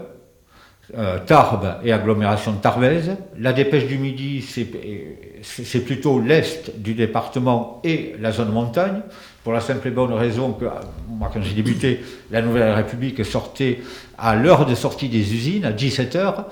Tarbes 1.25 1.75
et 1.83 1.91
agglomération 1.93 2.53
tarbaise. 2.53 3.11
La 3.39 3.53
dépêche 3.53 3.87
du 3.87 3.97
Midi, 3.97 4.41
c'est 4.41 5.79
plutôt 5.79 6.19
l'est 6.19 6.77
du 6.77 6.93
département 6.93 7.81
et 7.83 8.15
la 8.19 8.31
zone 8.31 8.51
montagne, 8.51 9.01
pour 9.43 9.53
la 9.53 9.61
simple 9.61 9.87
et 9.87 9.91
bonne 9.91 10.13
raison 10.13 10.53
que, 10.53 10.65
moi, 11.07 11.29
quand 11.33 11.41
j'ai 11.41 11.53
débuté, 11.53 12.01
la 12.29 12.41
Nouvelle 12.41 12.73
République 12.73 13.23
sortait 13.25 13.79
à 14.17 14.35
l'heure 14.35 14.65
de 14.65 14.75
sortie 14.75 15.09
des 15.09 15.33
usines, 15.33 15.65
à 15.65 15.71
17h, 15.71 16.45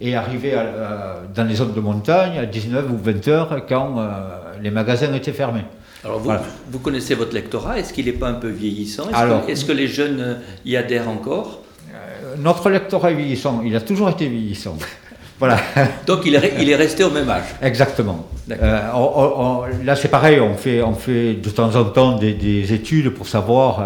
et 0.00 0.16
arriver 0.16 0.54
dans 1.34 1.44
les 1.44 1.54
zones 1.54 1.72
de 1.72 1.80
montagne 1.80 2.38
à 2.38 2.46
19 2.46 2.86
ou 2.90 2.98
20 2.98 3.28
heures 3.28 3.66
quand 3.68 3.98
euh, 3.98 4.10
les 4.60 4.70
magasins 4.70 5.12
étaient 5.14 5.32
fermés. 5.32 5.64
Alors 6.02 6.18
vous, 6.18 6.32
vous 6.70 6.78
connaissez 6.80 7.14
votre 7.14 7.32
lectorat, 7.32 7.78
est-ce 7.78 7.92
qu'il 7.92 8.06
n'est 8.06 8.12
pas 8.12 8.28
un 8.28 8.34
peu 8.34 8.48
vieillissant? 8.48 9.04
Est-ce 9.48 9.64
que, 9.64 9.72
les 9.72 9.88
jeunes 9.88 10.20
euh, 10.20 10.34
y 10.66 10.76
adhèrent 10.76 11.08
encore? 11.08 11.60
euh, 11.60 11.63
Notre 12.38 12.70
lectorat 12.70 13.10
est 13.10 13.14
vieillissant, 13.14 13.62
il 13.64 13.74
a 13.76 13.80
toujours 13.80 14.10
été 14.10 14.28
vieillissant. 14.28 14.76
Voilà. 15.40 15.58
Donc 16.06 16.20
il 16.26 16.36
est, 16.36 16.54
il 16.60 16.70
est, 16.70 16.76
resté 16.76 17.02
au 17.02 17.10
même 17.10 17.28
âge. 17.28 17.56
Exactement. 17.60 18.28
là 18.48 19.96
c'est 19.96 20.08
pareil, 20.08 20.38
on 20.38 20.54
fait, 20.54 20.80
on 20.80 20.94
fait 20.94 21.34
de 21.34 21.50
temps 21.50 21.74
en 21.74 21.84
temps 21.86 22.16
des, 22.16 22.72
études 22.72 23.10
pour 23.10 23.26
savoir 23.26 23.82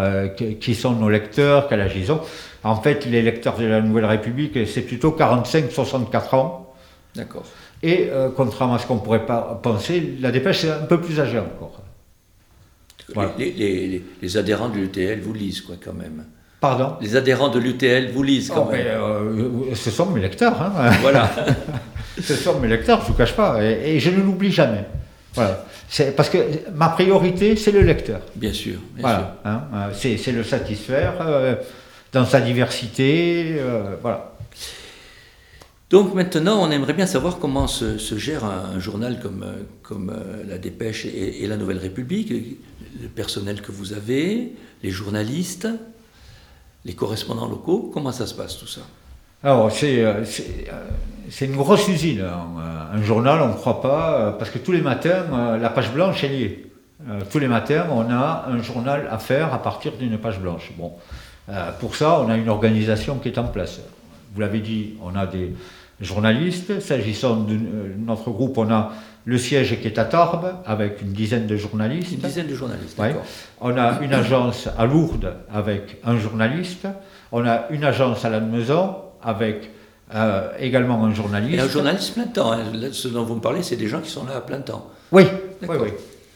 qui 0.61 0.75
sont 0.75 0.91
nos 0.91 1.09
lecteurs, 1.09 1.67
quel 1.67 1.81
âge 1.81 1.93
ils 1.97 2.11
ont. 2.11 2.21
En 2.63 2.75
fait, 2.75 3.05
les 3.07 3.23
lecteurs 3.23 3.57
de 3.57 3.65
la 3.65 3.81
Nouvelle 3.81 4.05
République, 4.05 4.59
c'est 4.67 4.81
plutôt 4.83 5.11
45-64 5.17 6.35
ans. 6.35 6.73
D'accord. 7.15 7.45
Et 7.81 8.09
euh, 8.09 8.29
contrairement 8.35 8.75
à 8.75 8.79
ce 8.79 8.85
qu'on 8.85 8.97
pourrait 8.97 9.25
pas 9.25 9.59
penser, 9.63 10.17
la 10.19 10.31
dépêche 10.31 10.65
est 10.65 10.71
un 10.71 10.85
peu 10.85 10.99
plus 10.99 11.19
âgée 11.19 11.39
encore. 11.39 11.81
Les, 13.37 14.37
adhérents 14.37 14.69
de 14.69 14.75
l'UTL 14.75 15.19
vous 15.21 15.33
lisent, 15.33 15.61
quoi, 15.61 15.75
quand 15.83 15.93
même. 15.93 16.25
Pardon 16.59 16.95
Les 17.01 17.15
adhérents 17.15 17.49
de 17.49 17.59
l'UTL 17.59 18.11
vous 18.11 18.23
lisent, 18.23 18.49
quand 18.49 18.67
oh, 18.67 18.71
même. 18.71 18.85
Euh, 18.87 19.75
ce 19.75 19.91
sont 19.91 20.07
mes 20.07 20.21
lecteurs. 20.21 20.61
Hein. 20.61 20.91
Voilà. 21.01 21.29
ce 22.21 22.33
sont 22.33 22.59
mes 22.59 22.67
lecteurs, 22.67 22.99
je 22.99 23.05
ne 23.05 23.07
vous 23.09 23.13
cache 23.13 23.35
pas. 23.35 23.63
Et, 23.63 23.99
je 23.99 24.09
ne 24.09 24.21
l'oublie 24.21 24.51
jamais. 24.51 24.85
Voilà. 25.33 25.65
Parce 26.17 26.29
que 26.29 26.37
ma 26.75 26.89
priorité, 26.89 27.55
c'est 27.55 27.71
le 27.71 27.81
lecteur. 27.81 28.21
Bien 28.35 28.53
sûr. 28.53 28.79
voilà. 28.97 29.37
Hein. 29.45 29.61
Euh, 29.73 29.89
c'est 29.93 30.31
le 30.31 30.43
satisfaire 30.43 31.13
dans 32.11 32.25
sa 32.25 32.41
diversité. 32.41 33.55
Euh, 33.57 33.95
voilà. 34.01 34.35
Donc 35.89 36.13
maintenant, 36.13 36.61
on 36.61 36.69
aimerait 36.69 36.93
bien 36.93 37.07
savoir 37.07 37.39
comment 37.39 37.67
se, 37.67 37.97
gère 38.17 38.45
un, 38.45 38.79
journal 38.79 39.19
comme, 39.19 39.43
euh, 39.43 39.63
comme 39.81 40.11
euh, 40.11 40.43
La 40.47 40.57
Dépêche 40.57 41.05
et, 41.05 41.45
La 41.47 41.57
Nouvelle 41.57 41.79
République, 41.79 42.31
le 42.31 43.07
personnel 43.07 43.61
que 43.61 43.71
vous 43.71 43.93
avez, 43.93 44.53
les 44.83 44.91
journalistes, 44.91 45.67
les 46.85 46.93
correspondants 46.93 47.47
locaux, 47.47 47.91
comment 47.93 48.11
ça 48.11 48.25
se 48.25 48.33
passe 48.33 48.57
tout 48.57 48.67
ça? 48.67 48.81
Alors, 49.43 49.71
c'est, 49.71 50.03
c'est, 51.29 51.45
une 51.45 51.55
grosse 51.55 51.87
usine. 51.87 52.21
Hein. 52.21 52.89
Un 52.93 53.01
journal, 53.01 53.41
on 53.41 53.49
ne 53.49 53.53
croit 53.53 53.81
pas, 53.81 54.35
parce 54.37 54.51
que 54.51 54.57
tous 54.57 54.73
les 54.73 54.81
matins, 54.81 55.57
la 55.57 55.69
page 55.69 55.93
blanche 55.93 56.25
est 56.25 56.29
liée. 56.29 56.71
Tous 57.31 57.39
les 57.39 57.47
matins, 57.47 57.87
on 57.89 58.11
a 58.11 58.45
un 58.49 58.61
journal 58.61 59.07
à 59.09 59.17
faire 59.17 59.53
à 59.53 59.61
partir 59.61 59.93
d'une 59.93 60.17
page 60.17 60.39
blanche. 60.39 60.73
Bon, 60.77 60.91
euh, 61.49 61.71
pour 61.79 61.95
ça, 61.95 62.19
on 62.19 62.29
a 62.29 62.37
une 62.37 62.49
organisation 62.49 63.17
qui 63.17 63.29
est 63.29 63.37
en 63.37 63.45
place. 63.45 63.79
Vous 64.33 64.41
l'avez 64.41 64.59
dit, 64.59 64.93
on 65.01 65.15
a 65.15 65.25
des 65.25 65.53
journalistes. 66.01 66.79
S'agissant 66.79 67.37
de 67.37 67.53
euh, 67.53 67.95
notre 67.97 68.31
groupe, 68.31 68.57
on 68.57 68.71
a 68.71 68.91
le 69.25 69.37
siège 69.37 69.79
qui 69.81 69.87
est 69.87 69.99
à 69.99 70.05
Tarbes, 70.05 70.55
avec 70.65 71.01
une 71.01 71.11
dizaine 71.11 71.45
de 71.45 71.55
journalistes. 71.55 72.11
Une 72.11 72.19
dizaine 72.19 72.47
de 72.47 72.55
journalistes, 72.55 72.97
d'accord. 72.97 73.23
On 73.61 73.77
a 73.77 73.99
une 74.01 74.13
agence 74.13 74.67
à 74.77 74.85
Lourdes 74.85 75.33
avec 75.53 75.97
un 76.03 76.17
journaliste. 76.17 76.87
On 77.31 77.45
a 77.45 77.67
une 77.69 77.83
agence 77.83 78.25
à 78.25 78.29
la 78.29 78.39
Maison 78.39 78.95
avec 79.21 79.69
euh, 80.15 80.49
également 80.59 81.03
un 81.05 81.13
journaliste. 81.13 81.55
Et 81.55 81.59
un 81.59 81.67
journaliste 81.67 82.13
plein 82.13 82.25
temps. 82.25 82.51
Hein. 82.53 82.63
Ce 82.91 83.07
dont 83.07 83.23
vous 83.23 83.35
me 83.35 83.41
parlez, 83.41 83.61
c'est 83.61 83.75
des 83.75 83.87
gens 83.87 84.01
qui 84.01 84.09
sont 84.09 84.25
là 84.25 84.37
à 84.37 84.41
plein 84.41 84.61
temps. 84.61 84.89
Oui, 85.11 85.23
oui, 85.61 85.75
oui. 85.79 85.89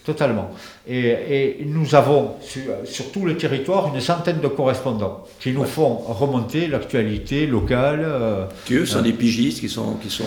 Totalement. 0.04 0.52
Et, 0.86 1.60
nous 1.66 1.96
avons 1.96 2.32
sur, 2.42 3.12
tout 3.14 3.26
le 3.26 3.38
territoire 3.38 3.94
une 3.94 4.02
centaine 4.02 4.42
de 4.42 4.50
correspondants 4.50 5.24
qui 5.40 5.54
nous 5.54 5.64
font 5.64 5.96
remonter 5.96 6.68
l'actualité 6.68 7.48
locale. 7.48 8.02
Euh, 8.04 8.46
qui 8.66 8.74
eux 8.74 8.86
sont 8.86 9.02
des 9.02 9.14
pigistes 9.14 9.62
qui 9.62 9.70
sont, 9.70 9.94
qui 9.94 10.10
sont... 10.10 10.26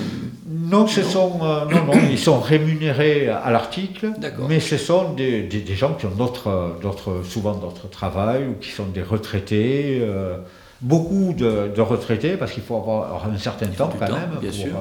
Non, 0.49 0.87
ce 0.87 1.03
sont, 1.03 1.41
euh, 1.43 1.67
non, 1.67 1.85
non, 1.85 1.93
ils 2.11 2.19
sont 2.19 2.41
rémunérés 2.41 3.29
à 3.29 3.51
l'article, 3.51 4.13
mais 4.49 4.61
ce 4.61 4.79
sont 4.79 5.13
des, 5.13 5.43
des, 5.43 5.75
gens 5.75 5.93
qui 5.93 6.07
ont 6.07 6.15
d'autres, 6.17 6.79
d'autres, 6.81 7.23
souvent 7.23 7.55
d'autres 7.55 7.91
travail 7.91 8.47
ou 8.49 8.55
qui 8.59 8.71
sont 8.71 8.87
des 8.87 9.03
retraités. 9.03 9.99
Euh, 10.01 10.39
beaucoup 10.81 11.35
de, 11.37 11.81
retraités 11.81 12.39
parce 12.39 12.53
qu'il 12.53 12.63
faut 12.63 12.77
avoir 12.77 13.29
un 13.29 13.37
certain 13.37 13.67
temps 13.67 13.93
quand 13.99 14.07
même. 14.07 14.39
Bien 14.41 14.53
sûr, 14.53 14.75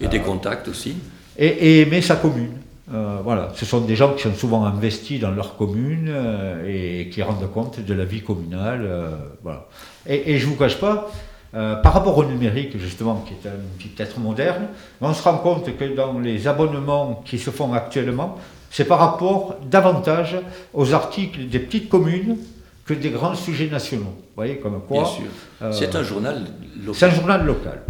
et 0.00 0.08
des 0.08 0.20
contacts 0.20 0.66
aussi. 0.66 0.96
Et, 1.38 1.46
et 1.46 1.80
aimer 1.82 2.02
sa 2.02 2.16
commune. 2.16 2.61
Euh, 2.92 3.18
voilà, 3.24 3.50
ce 3.54 3.64
sont 3.64 3.80
des 3.80 3.96
gens 3.96 4.12
qui 4.12 4.22
sont 4.22 4.34
souvent 4.34 4.64
investis 4.64 5.18
dans 5.18 5.30
leur 5.30 5.56
commune 5.56 6.08
euh, 6.10 6.66
et 6.66 7.08
qui 7.08 7.22
rendent 7.22 7.50
compte 7.50 7.80
de 7.80 7.94
la 7.94 8.04
vie 8.04 8.20
communale. 8.20 8.82
Euh, 8.84 9.10
voilà. 9.42 9.66
Et, 10.06 10.38
je 10.38 10.46
ne 10.46 10.50
vous 10.50 10.56
cache 10.56 10.78
pas, 10.78 11.10
par 11.52 11.92
rapport 11.92 12.16
au 12.16 12.24
numérique, 12.24 12.78
justement, 12.78 13.24
qui 13.26 13.34
est 13.34 13.48
un 13.48 13.60
petit 13.78 14.02
être 14.02 14.18
moderne, 14.18 14.68
on 15.00 15.12
se 15.12 15.22
rend 15.22 15.36
compte 15.38 15.76
que 15.76 15.84
dans 15.94 16.18
les 16.18 16.48
abonnements 16.48 17.22
qui 17.26 17.38
se 17.38 17.50
font 17.50 17.72
actuellement, 17.74 18.38
c'est 18.70 18.86
par 18.86 18.98
rapport 18.98 19.56
davantage 19.70 20.36
aux 20.72 20.94
articles 20.94 21.46
des 21.48 21.58
petites 21.58 21.90
communes 21.90 22.38
que 22.86 22.94
des 22.94 23.10
grands 23.10 23.34
sujets 23.34 23.68
nationaux. 23.68 24.04
Vous 24.04 24.34
voyez, 24.34 24.56
comme 24.56 24.80
quoi. 24.88 25.02
Bien 25.02 25.04
sûr. 25.04 25.72
c'est 25.72 25.94
un 25.94 26.02
journal 26.02 26.42
local. 26.76 26.94
C'est 26.94 27.06
un 27.06 27.10
journal 27.10 27.44
local. 27.44 27.82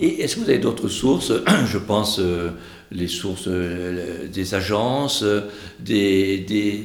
Et 0.00 0.22
est-ce 0.22 0.36
que 0.36 0.40
vous 0.40 0.50
avez 0.50 0.58
d'autres 0.58 0.88
sources 0.88 1.32
Je 1.66 1.78
pense 1.78 2.20
les 2.92 3.06
sources 3.06 3.46
euh, 3.46 4.26
des 4.32 4.54
agences, 4.54 5.24
des, 5.78 6.38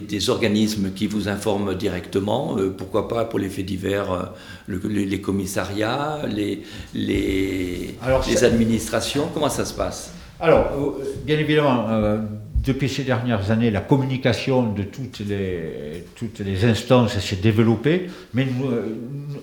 des, 0.08 0.30
organismes 0.30 0.92
qui 0.94 1.08
vous 1.08 1.28
informent 1.28 1.76
directement, 1.76 2.58
euh, 2.58 2.70
pourquoi 2.76 3.08
pas 3.08 3.26
pour 3.26 3.40
les 3.40 3.50
faits 3.50 3.66
divers, 3.66 4.12
euh, 4.12 4.78
les, 4.88 5.20
commissariats, 5.22 6.20
les, 6.32 6.62
les, 6.94 7.96
les 8.28 8.44
administrations, 8.44 9.30
comment 9.34 9.50
ça 9.50 9.66
se 9.66 9.74
passe? 9.74 10.14
Alors, 10.40 10.70
bien 11.26 11.40
évidemment, 11.40 11.88
depuis 12.56 12.90
ces 12.90 13.04
dernières 13.04 13.52
années, 13.52 13.72
la 13.72 13.80
communication 13.80 14.64
de 14.74 14.84
toutes 14.84 15.20
les, 15.20 16.04
toutes 16.16 16.40
les 16.40 16.66
instances 16.66 17.18
s'est 17.20 17.38
développée, 17.38 18.10
mais 18.34 18.46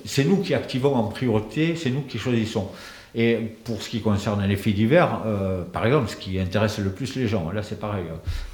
c'est 0.05 0.25
nous 0.25 0.39
qui 0.39 0.53
activons 0.53 0.95
en 0.95 1.05
priorité, 1.05 1.77
c'est 1.77 1.89
nous 1.89 2.03
qui 2.03 2.19
choisissons. 2.19 2.69
Et 3.15 3.37
pour 3.65 3.83
ce 3.83 3.91
qui 3.91 4.01
concerne 4.01 4.43
les 4.47 4.57
faits 4.57 4.75
divers, 4.75 5.21
euh, 5.27 5.65
par 5.65 5.85
exemple, 5.85 6.09
ce 6.09 6.17
qui 6.17 6.39
intéresse 6.39 6.79
le 6.79 6.91
plus 6.91 7.15
les 7.17 7.29
gens, 7.29 7.51
là 7.51 7.63
c'est 7.63 7.79
pareil. 7.79 8.05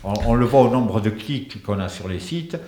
On, 0.03 0.35
le 0.35 0.45
voit 0.45 0.63
au 0.63 0.71
nombre 0.71 1.01
de 1.01 1.11
clics 1.11 1.63
qu'on 1.63 1.79
a 1.79 1.89
sur 1.89 2.09
les 2.09 2.19
sites. 2.19 2.59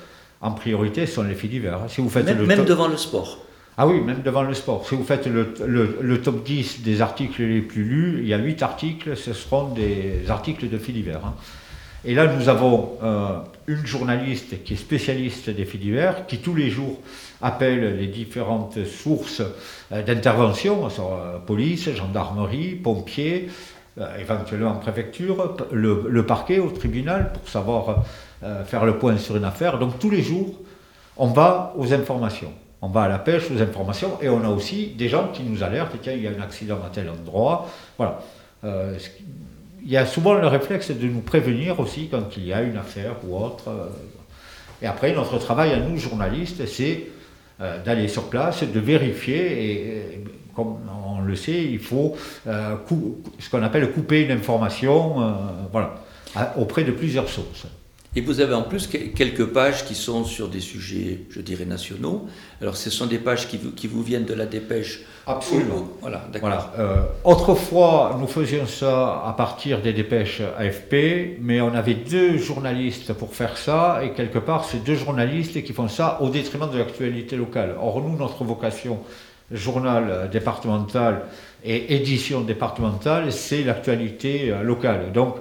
En 0.40 0.52
priorité, 0.52 1.06
ce 1.06 1.14
sont 1.14 1.23
les 1.25 1.35
faits 1.35 1.50
divers. 1.50 1.80
Si 1.88 2.00
vous 2.00 2.09
faites 2.09 2.25
même, 2.25 2.47
même 2.47 2.64
devant 2.64 2.87
le 2.87 2.97
sport. 2.97 3.38
Ah 3.76 3.87
oui, 3.87 4.00
même 4.00 4.23
devant 4.23 4.42
le 4.42 4.54
sport. 4.54 4.87
Si 4.87 4.94
vous 4.94 5.04
faites 5.04 5.26
le, 5.26 5.54
le, 5.66 6.20
top 6.20 6.44
10 6.44 6.82
des 6.82 7.00
articles 7.00 7.42
les 7.42 7.61
plus 7.61 7.85
lus, 7.85 8.20
il 8.23 8.28
y 8.28 8.35
a 8.35 8.38
8 8.38 8.62
articles, 8.62 9.16
ce 9.16 9.32
seront 9.32 9.68
des 9.68 10.25
articles 10.28 10.68
de 10.68 10.78
faits 10.78 10.94
divers. 10.94 11.25
Hein. 11.25 11.35
Et 12.04 12.14
là, 12.14 12.26
nous 12.26 12.49
avons 12.49 12.99
euh, 13.02 13.38
une 13.66 13.87
journaliste 13.87 14.62
qui 14.64 14.75
est 14.75 14.76
spécialiste 14.76 15.50
des 15.50 15.64
faits 15.64 15.80
divers, 15.80 16.26
qui 16.26 16.38
tous 16.38 16.54
les 16.54 16.70
jours 16.70 17.00
appelle 17.42 17.97
les 17.97 18.06
différentes 18.06 18.85
sources 18.85 19.42
euh, 19.92 20.02
d'intervention, 20.02 20.87
euh, 20.87 21.38
police, 21.38 21.90
gendarmerie, 21.90 22.75
pompiers, 22.75 23.49
éventuellement 24.18 24.76
préfecture, 24.76 25.56
le, 25.73 26.25
parquet 26.25 26.59
au 26.59 26.70
tribunal 26.70 27.32
pour 27.35 27.47
savoir 27.49 28.04
faire 28.64 28.87
le 28.87 28.97
point 28.97 29.18
sur 29.18 29.37
une 29.37 29.44
affaire. 29.44 29.78
Donc 29.78 29.99
tous 29.99 30.09
les 30.09 30.23
jours, 30.23 30.54
on 31.18 31.26
va 31.26 31.75
aux 31.76 31.92
informations. 31.92 32.52
On 32.80 32.88
va 32.88 33.02
à 33.02 33.09
la 33.09 33.18
pêche 33.18 33.50
aux 33.50 33.61
informations 33.61 34.16
et 34.23 34.30
on 34.30 34.42
a 34.42 34.49
aussi 34.49 34.94
des 34.97 35.09
gens 35.09 35.28
qui 35.35 35.42
nous 35.42 35.62
alertent, 35.62 35.97
tiens, 36.00 36.14
il 36.14 36.23
y 36.23 36.28
a 36.28 36.30
un 36.30 36.40
accident 36.40 36.76
à 36.76 36.88
tel 36.88 37.11
endroit. 37.11 37.68
Voilà 37.99 38.20
il 39.82 39.90
y 39.90 39.97
a 39.97 40.06
souvent 40.06 40.35
le 40.35 40.47
réflexe 40.47 40.90
de 40.90 41.06
nous 41.06 41.20
prévenir 41.20 41.80
aussi 41.80 42.09
quand 42.09 42.37
il 42.37 42.47
y 42.47 42.52
a 42.52 42.62
une 42.62 42.76
affaire 42.76 43.16
ou 43.26 43.37
autre. 43.37 43.70
Et 44.82 44.87
après, 44.87 45.12
notre 45.12 45.38
travail 45.38 45.73
à 45.73 45.78
nous, 45.78 45.97
journalistes, 45.97 46.66
c'est 46.66 46.92
euh, 46.92 47.19
d'aller 47.84 48.08
sur 48.08 48.30
place, 48.30 48.62
de 48.62 48.80
vérifier, 48.80 49.70
et, 49.70 50.24
comme 50.54 50.78
on 51.06 51.20
le 51.20 51.36
sait, 51.36 51.64
il 51.64 51.78
faut 51.78 52.16
euh, 52.46 52.76
ce 53.38 53.50
qu'on 53.50 53.62
appelle 53.62 53.90
couper 53.92 54.22
une 54.22 54.32
information 54.32 55.20
euh, 55.20 55.32
voilà, 55.70 55.94
auprès 56.56 56.84
de 56.84 56.92
plusieurs 56.92 57.28
sources. 57.28 57.66
Et 58.16 58.20
vous 58.22 58.40
avez 58.40 58.54
en 58.54 58.62
plus 58.62 58.88
quelques 58.88 59.46
pages 59.46 59.84
qui 59.84 59.94
sont 59.94 60.24
sur 60.24 60.48
des 60.48 60.58
sujets, 60.58 61.26
je 61.30 61.40
dirais, 61.40 61.64
nationaux. 61.64 62.26
Alors, 62.60 62.76
ce 62.76 62.90
sont 62.90 63.06
des 63.06 63.18
pages 63.18 63.46
qui 63.46 63.56
vous, 63.56 63.70
qui 63.70 63.86
vous 63.86 64.02
viennent 64.02 64.24
de 64.24 64.34
la 64.34 64.46
dépêche 64.46 65.02
Absolument. 65.28 65.88
Voilà, 66.00 66.26
d'accord. 66.32 66.72
Euh, 66.76 67.02
autrefois, 67.22 68.16
nous 68.18 68.26
faisions 68.26 68.66
ça 68.66 69.22
à 69.24 69.32
partir 69.36 69.80
des 69.80 69.92
dépêches 69.92 70.42
AFP, 70.58 71.38
mais 71.40 71.60
on 71.60 71.72
avait 71.72 71.94
deux 71.94 72.36
journalistes 72.36 73.12
pour 73.12 73.32
faire 73.32 73.56
ça, 73.56 74.00
et 74.02 74.10
quelque 74.12 74.40
part, 74.40 74.64
c'est 74.64 74.82
deux 74.82 74.96
journalistes 74.96 75.62
qui 75.62 75.72
font 75.72 75.86
ça 75.86 76.18
au 76.20 76.30
détriment 76.30 76.68
de 76.68 76.78
l'actualité 76.78 77.36
locale. 77.36 77.76
Or, 77.80 78.02
nous, 78.02 78.16
notre 78.16 78.42
vocation, 78.42 78.98
journal 79.52 80.28
départemental 80.32 81.26
et 81.64 81.94
édition 81.94 82.40
départementale, 82.40 83.30
c'est 83.30 83.62
l'actualité 83.62 84.50
euh, 84.50 84.62
locale. 84.62 85.12
Donc, 85.12 85.36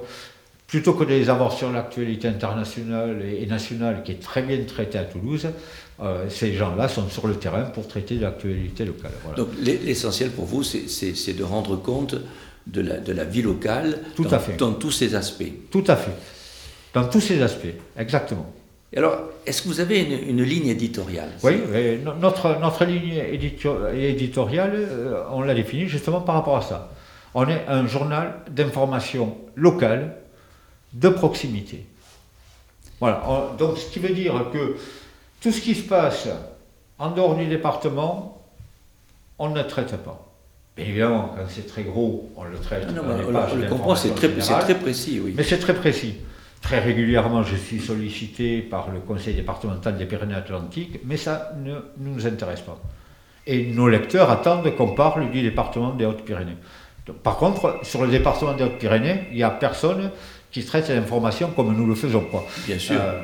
plutôt 0.70 0.94
que 0.94 1.04
de 1.04 1.10
les 1.10 1.30
avoir 1.30 1.52
sur 1.52 1.72
l'actualité 1.72 2.28
internationale 2.28 3.24
et 3.26 3.46
nationale 3.48 4.04
qui 4.04 4.12
est 4.14 4.22
très 4.22 4.44
bien 4.44 4.60
traitée 4.66 5.00
à 5.00 5.04
Toulouse, 5.04 5.48
euh, 6.02 6.30
ces 6.30 6.54
gens-là 6.54 6.88
sont 6.88 7.10
sur 7.10 7.28
le 7.28 7.36
terrain 7.36 7.64
pour 7.64 7.88
traiter 7.88 8.16
de 8.16 8.22
l'actualité 8.22 8.86
locale. 8.86 9.12
Donc 9.36 9.48
l'essentiel 9.62 10.30
pour 10.30 10.46
vous, 10.46 10.64
c'est 10.64 11.34
de 11.34 11.44
rendre 11.44 11.76
compte 11.76 12.16
de 12.68 12.82
la, 12.82 12.98
de 12.98 13.12
la 13.12 13.24
vie 13.24 13.42
locale 13.42 14.00
Tout 14.16 14.26
dans, 14.26 14.34
à 14.34 14.40
fait. 14.40 14.58
dans 14.58 14.74
tous 14.74 14.92
ses 14.92 15.16
aspects. 15.16 15.52
Tout 15.72 15.84
à 15.88 15.96
fait. 15.96 16.14
Dans 16.94 17.06
tous 17.06 17.22
ses 17.22 17.42
aspects, 17.42 17.76
exactement. 17.98 18.54
Alors, 18.96 19.18
est-ce 19.46 19.64
que 19.64 19.68
vous 19.68 19.80
avez 19.80 20.02
une, 20.02 20.42
ligne 20.44 20.68
éditoriale? 20.68 21.30
Oui, 21.44 21.54
notre, 22.22 22.60
notre 22.60 22.86
ligne 22.86 23.22
éditoriale, 23.94 24.72
euh, 24.76 25.24
on 25.32 25.42
l'a 25.42 25.54
définie 25.54 25.88
justement 25.88 26.22
par 26.22 26.36
rapport 26.36 26.58
à 26.58 26.62
ça. 26.62 26.92
On 27.36 27.48
est 27.48 27.66
un 27.68 27.86
journal 27.88 28.36
d'information 28.52 29.38
locale 29.56 30.16
de 30.94 31.10
proximité. 31.10 31.86
Voilà. 33.00 33.24
donc, 33.58 33.78
ce 33.78 33.92
qui 33.92 34.00
veut 34.00 34.14
dire 34.14 34.34
que 34.52 34.76
tout 35.42 35.52
ce 35.52 35.62
qui 35.62 35.74
se 35.76 35.84
passe 35.88 36.28
en 36.98 37.12
dehors 37.12 37.36
du 37.36 37.46
département, 37.46 38.42
on 39.38 39.50
ne 39.50 39.56
le 39.56 39.68
traite 39.68 39.96
pas. 39.98 40.20
évidemment, 40.78 41.34
quand 41.36 41.44
c'est 41.48 41.66
très 41.66 41.84
gros, 41.84 42.30
on 42.36 42.44
le 42.44 42.58
traite. 42.58 42.88
Ah 42.90 42.92
non, 42.92 43.04
je 43.62 43.68
comprends, 43.68 43.96
c'est 43.96 44.14
très, 44.14 44.30
très, 44.30 44.76
précis, 44.76 45.22
oui. 45.24 45.34
Mais 45.36 45.44
c'est 45.44 45.60
très 45.60 45.74
précis. 45.74 46.16
Très 46.62 46.80
régulièrement, 46.80 47.42
je 47.44 47.56
suis 47.56 47.80
sollicité 47.80 48.62
par 48.62 48.92
le 48.92 49.00
conseil 49.00 49.34
départemental 49.34 49.98
des 49.98 50.06
Pyrénées-Atlantiques, 50.06 51.00
mais 51.06 51.16
ça 51.16 51.54
ne 51.58 51.76
nous 51.98 52.28
intéresse 52.28 52.62
pas. 52.62 52.78
Et 53.48 53.68
nos 53.68 53.88
lecteurs 53.88 54.30
attendent 54.30 54.76
qu'on 54.76 54.94
parle 54.94 55.32
du 55.32 55.42
département 55.42 55.94
des 55.94 56.06
Hautes-Pyrénées. 56.06 56.58
Par 57.24 57.38
contre, 57.38 57.80
sur 57.84 58.04
le 58.04 58.10
département 58.10 58.54
des 58.54 58.66
Hautes-Pyrénées, 58.66 59.28
il 59.32 59.38
n'y 59.38 59.44
a 59.44 59.50
personne 59.50 60.12
qui 60.52 60.64
traite 60.64 60.90
l'information 60.90 61.52
comme 61.56 61.76
nous 61.76 61.86
le 61.86 61.96
faisons. 61.96 62.26
Quoi. 62.32 62.46
Bien 62.66 62.80
sûr. 62.80 63.00
Euh, 63.00 63.20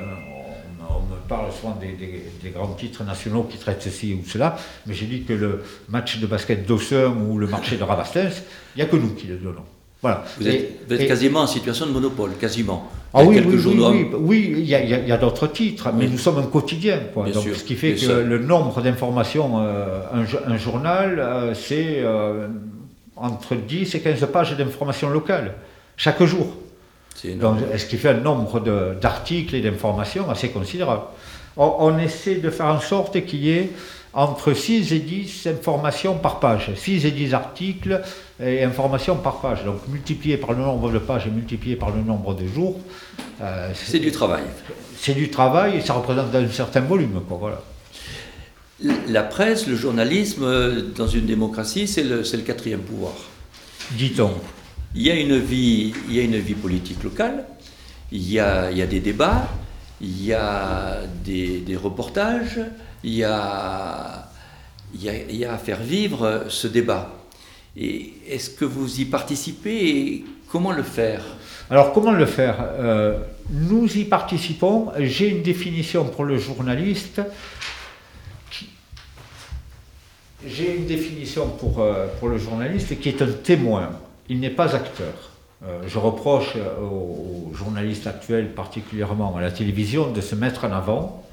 on, 0.90 1.02
me 1.14 1.20
parle 1.28 1.52
souvent 1.52 1.78
des, 1.80 2.50
grands 2.52 2.74
titres 2.74 3.04
nationaux 3.04 3.44
qui 3.44 3.58
traitent 3.58 3.82
ceci 3.82 4.14
ou 4.14 4.28
cela, 4.28 4.58
mais 4.86 4.94
j'ai 4.94 5.06
dit 5.06 5.24
que 5.24 5.34
le 5.34 5.64
match 5.90 6.20
de 6.20 6.28
basket 6.28 6.66
d'Ossum 6.66 7.30
ou 7.30 7.38
le 7.38 7.48
marché 7.48 7.78
de 7.78 7.84
Rabastens, 7.84 8.44
il 8.76 8.80
n'y 8.80 8.82
a 8.84 8.86
que 8.86 8.96
nous 8.96 9.16
qui 9.16 9.28
le 9.28 9.38
donnons. 9.38 9.66
Voilà. 10.02 10.24
Vous 10.40 10.48
êtes, 10.48 11.08
quasiment 11.08 11.42
en 11.42 11.48
situation 11.48 11.88
de 11.88 11.92
monopole, 11.92 12.32
quasiment. 12.40 12.92
Ah 13.12 13.24
oui, 13.24 13.42
oui, 13.44 13.56
oui, 13.66 14.10
oui, 14.14 14.54
il 14.58 14.66
y 14.66 14.76
a, 14.76 15.18
d'autres 15.18 15.48
titres, 15.48 15.90
mais 15.98 16.06
nous 16.08 16.18
sommes 16.18 16.38
un 16.38 16.46
quotidien. 16.48 17.00
Quoi. 17.14 17.30
Donc, 17.32 17.48
ce 17.56 17.64
qui 17.64 17.76
fait 17.76 17.96
que 17.96 18.12
le 18.12 18.38
nombre 18.38 18.82
d'informations, 18.82 19.62
euh, 19.62 20.02
un, 20.14 20.58
journal, 20.58 21.18
euh, 21.18 21.54
c'est 21.56 22.04
entre 23.16 23.56
10 23.56 23.96
et 23.96 24.02
15 24.02 24.28
pages 24.32 24.56
d'informations 24.58 25.10
locales, 25.10 25.56
chaque 25.98 26.22
jour. 26.24 26.56
Donc, 27.24 27.60
ce 27.78 27.86
qui 27.86 27.98
fait 27.98 28.10
un 28.10 28.20
nombre 28.20 28.60
d'articles 29.00 29.56
et 29.56 29.62
d'informations 29.62 30.30
assez 30.30 30.50
considérable. 30.50 31.04
On, 31.58 31.98
essaie 31.98 32.36
de 32.36 32.50
faire 32.50 32.66
en 32.66 32.82
sorte 32.82 33.24
qu'il 33.26 33.40
y 33.40 33.52
ait 33.52 33.72
entre 34.14 34.54
6 34.54 34.94
et 34.94 35.00
10 35.00 35.48
informations 35.48 36.16
par 36.16 36.40
page, 36.40 36.72
6 36.76 37.06
et 37.06 37.12
10 37.12 37.34
articles 37.34 38.02
et 38.44 38.64
informations 38.64 39.16
par 39.16 39.40
page. 39.40 39.64
Donc 39.64 39.88
multiplié 39.88 40.38
par 40.38 40.52
le 40.52 40.60
nombre 40.60 40.92
de 40.92 41.00
pages 41.00 41.28
et 41.28 41.30
multiplié 41.30 41.76
par 41.76 41.92
le 41.92 42.02
nombre 42.02 42.34
de 42.34 42.46
jours. 42.46 42.80
Euh, 43.42 43.72
c'est 43.74 44.00
du 44.00 44.12
travail. 44.12 44.44
C'est 44.98 45.14
du 45.14 45.30
travail 45.30 45.78
et 45.78 45.82
ça 45.82 45.94
représente 45.94 46.34
un 46.36 46.50
certain 46.50 46.82
volume. 46.82 47.22
Quoi, 47.28 47.38
voilà. 47.38 47.62
La 49.08 49.24
presse, 49.24 49.68
le 49.68 49.76
journalisme, 49.76 50.44
euh, 50.44 50.82
dans 50.96 51.08
une 51.08 51.26
démocratie, 51.26 51.88
c'est 51.88 52.04
le, 52.04 52.22
le 52.22 52.42
quatrième 52.42 52.82
pouvoir. 52.82 53.14
Dit-on. 53.92 54.32
Il 54.98 55.02
y 55.02 55.12
a 55.12 55.16
une 55.16 55.38
vie, 55.38 55.94
il 56.08 56.16
y 56.16 56.20
a 56.22 56.24
une 56.24 56.38
vie 56.38 56.54
politique 56.54 57.04
locale, 57.04 57.46
il 58.14 58.32
y 58.32 58.40
a, 58.40 58.72
il 58.72 58.78
y 58.78 58.82
a 58.82 58.88
des 58.88 59.02
débats, 59.02 59.50
il 60.00 60.24
y 60.24 60.32
a 60.32 61.02
des, 61.22 61.76
reportages, 61.76 62.62
il 63.04 63.16
y, 63.16 63.24
a, 63.26 64.30
il, 64.94 65.04
y 65.04 65.10
a, 65.10 65.14
il 65.30 65.36
y 65.36 65.44
a 65.44 65.54
à 65.54 65.58
faire 65.58 65.82
vivre 65.82 66.46
ce 66.48 66.68
débat. 66.68 67.12
Et 67.76 68.14
est-ce 68.30 68.50
que 68.50 68.64
vous 68.64 69.02
y 69.02 69.04
participez 69.04 69.90
et 69.90 70.26
comment 70.50 70.72
le 70.72 70.84
faire? 70.84 71.24
Alors 71.70 71.92
comment 71.92 72.14
le 72.14 72.26
faire? 72.26 72.56
Euh, 72.80 73.20
Nous 73.50 73.98
y 73.98 74.06
participons. 74.06 74.94
J'ai 75.00 75.28
une 75.28 75.44
définition 75.44 76.06
pour 76.06 76.24
le 76.24 76.38
journaliste. 76.38 77.22
J'ai 80.48 80.78
une 80.78 80.86
définition 80.86 81.50
pour, 81.50 81.82
euh, 81.82 82.08
pour 82.18 82.30
le 82.30 82.38
journaliste 82.38 82.98
qui 83.02 83.10
est 83.10 83.22
un 83.22 83.32
témoin 83.32 83.90
il 84.30 84.40
n'est 84.40 84.50
pas 84.50 84.76
acteur. 84.76 85.14
Euh, 85.64 85.82
je 85.88 85.98
reproche 85.98 86.56
aux, 86.82 87.54
journalistes 87.56 88.08
actuels, 88.08 88.54
particulièrement 88.54 89.36
à 89.36 89.42
la 89.42 89.52
télévision, 89.52 90.12
de 90.12 90.22
se 90.22 90.36
mettre 90.36 90.66
en 90.66 90.72
avant. 90.72 91.24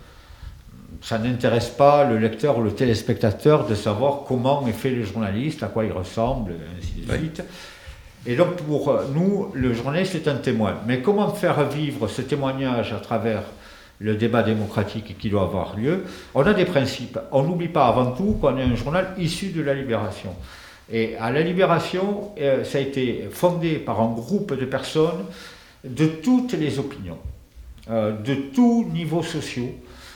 Ça 1.02 1.18
n'intéresse 1.18 1.70
pas 1.70 2.05
le 2.05 2.18
lecteur 2.18 2.59
ou 2.59 2.62
le 2.62 2.72
téléspectateur 2.72 3.66
de 3.66 3.74
savoir 3.74 4.20
comment 4.26 4.66
est 4.68 4.72
fait 4.72 4.90
le 4.90 5.05
journaliste, 5.05 5.62
à 5.62 5.66
quoi 5.66 5.85
il 5.85 5.92
ressemble, 5.92 6.52
et 6.52 6.78
ainsi 6.78 7.07
de 7.07 7.12
suite. 7.12 7.42
Et 8.24 8.37
donc 8.37 8.57
pour 8.57 9.00
nous, 9.12 9.50
le 9.52 9.74
journaliste 9.74 10.14
est 10.14 10.28
un 10.28 10.37
témoin. 10.37 10.76
Mais 10.87 11.00
comment 11.00 11.28
faire 11.31 11.68
vivre 11.68 12.07
ce 12.07 12.22
témoignage 12.22 12.92
à 12.92 13.00
travers 13.00 13.42
le 13.98 14.14
débat 14.14 14.44
démocratique 14.44 15.18
qui 15.18 15.28
doit 15.28 15.42
avoir 15.42 15.76
lieu? 15.76 16.05
On 16.35 16.42
a 16.42 16.55
des 16.55 16.64
principes. 16.64 17.18
On 17.33 17.42
n'oublie 17.42 17.68
pas 17.68 17.88
avant 17.88 18.12
tout 18.12 18.38
qu'on 18.40 18.57
est 18.59 18.62
un 18.62 18.76
journal 18.76 19.09
issu 19.18 19.48
de 19.48 19.62
la 19.62 19.74
libération. 19.74 20.37
Et 20.92 21.16
à 21.16 21.31
la 21.31 21.40
Libération, 21.40 22.31
euh, 22.38 22.64
ça 22.64 22.78
a 22.78 22.81
été 22.81 23.28
fondé 23.31 23.76
par 23.76 24.00
un 24.00 24.12
groupe 24.12 24.55
de 24.55 24.64
personnes 24.66 25.24
de 25.85 26.07
toutes 26.07 26.52
les 26.52 26.78
opinions, 26.78 27.18
euh, 27.90 28.12
de 28.12 28.35
tous 28.35 28.87
niveaux 28.92 29.22
sociaux, 29.22 29.74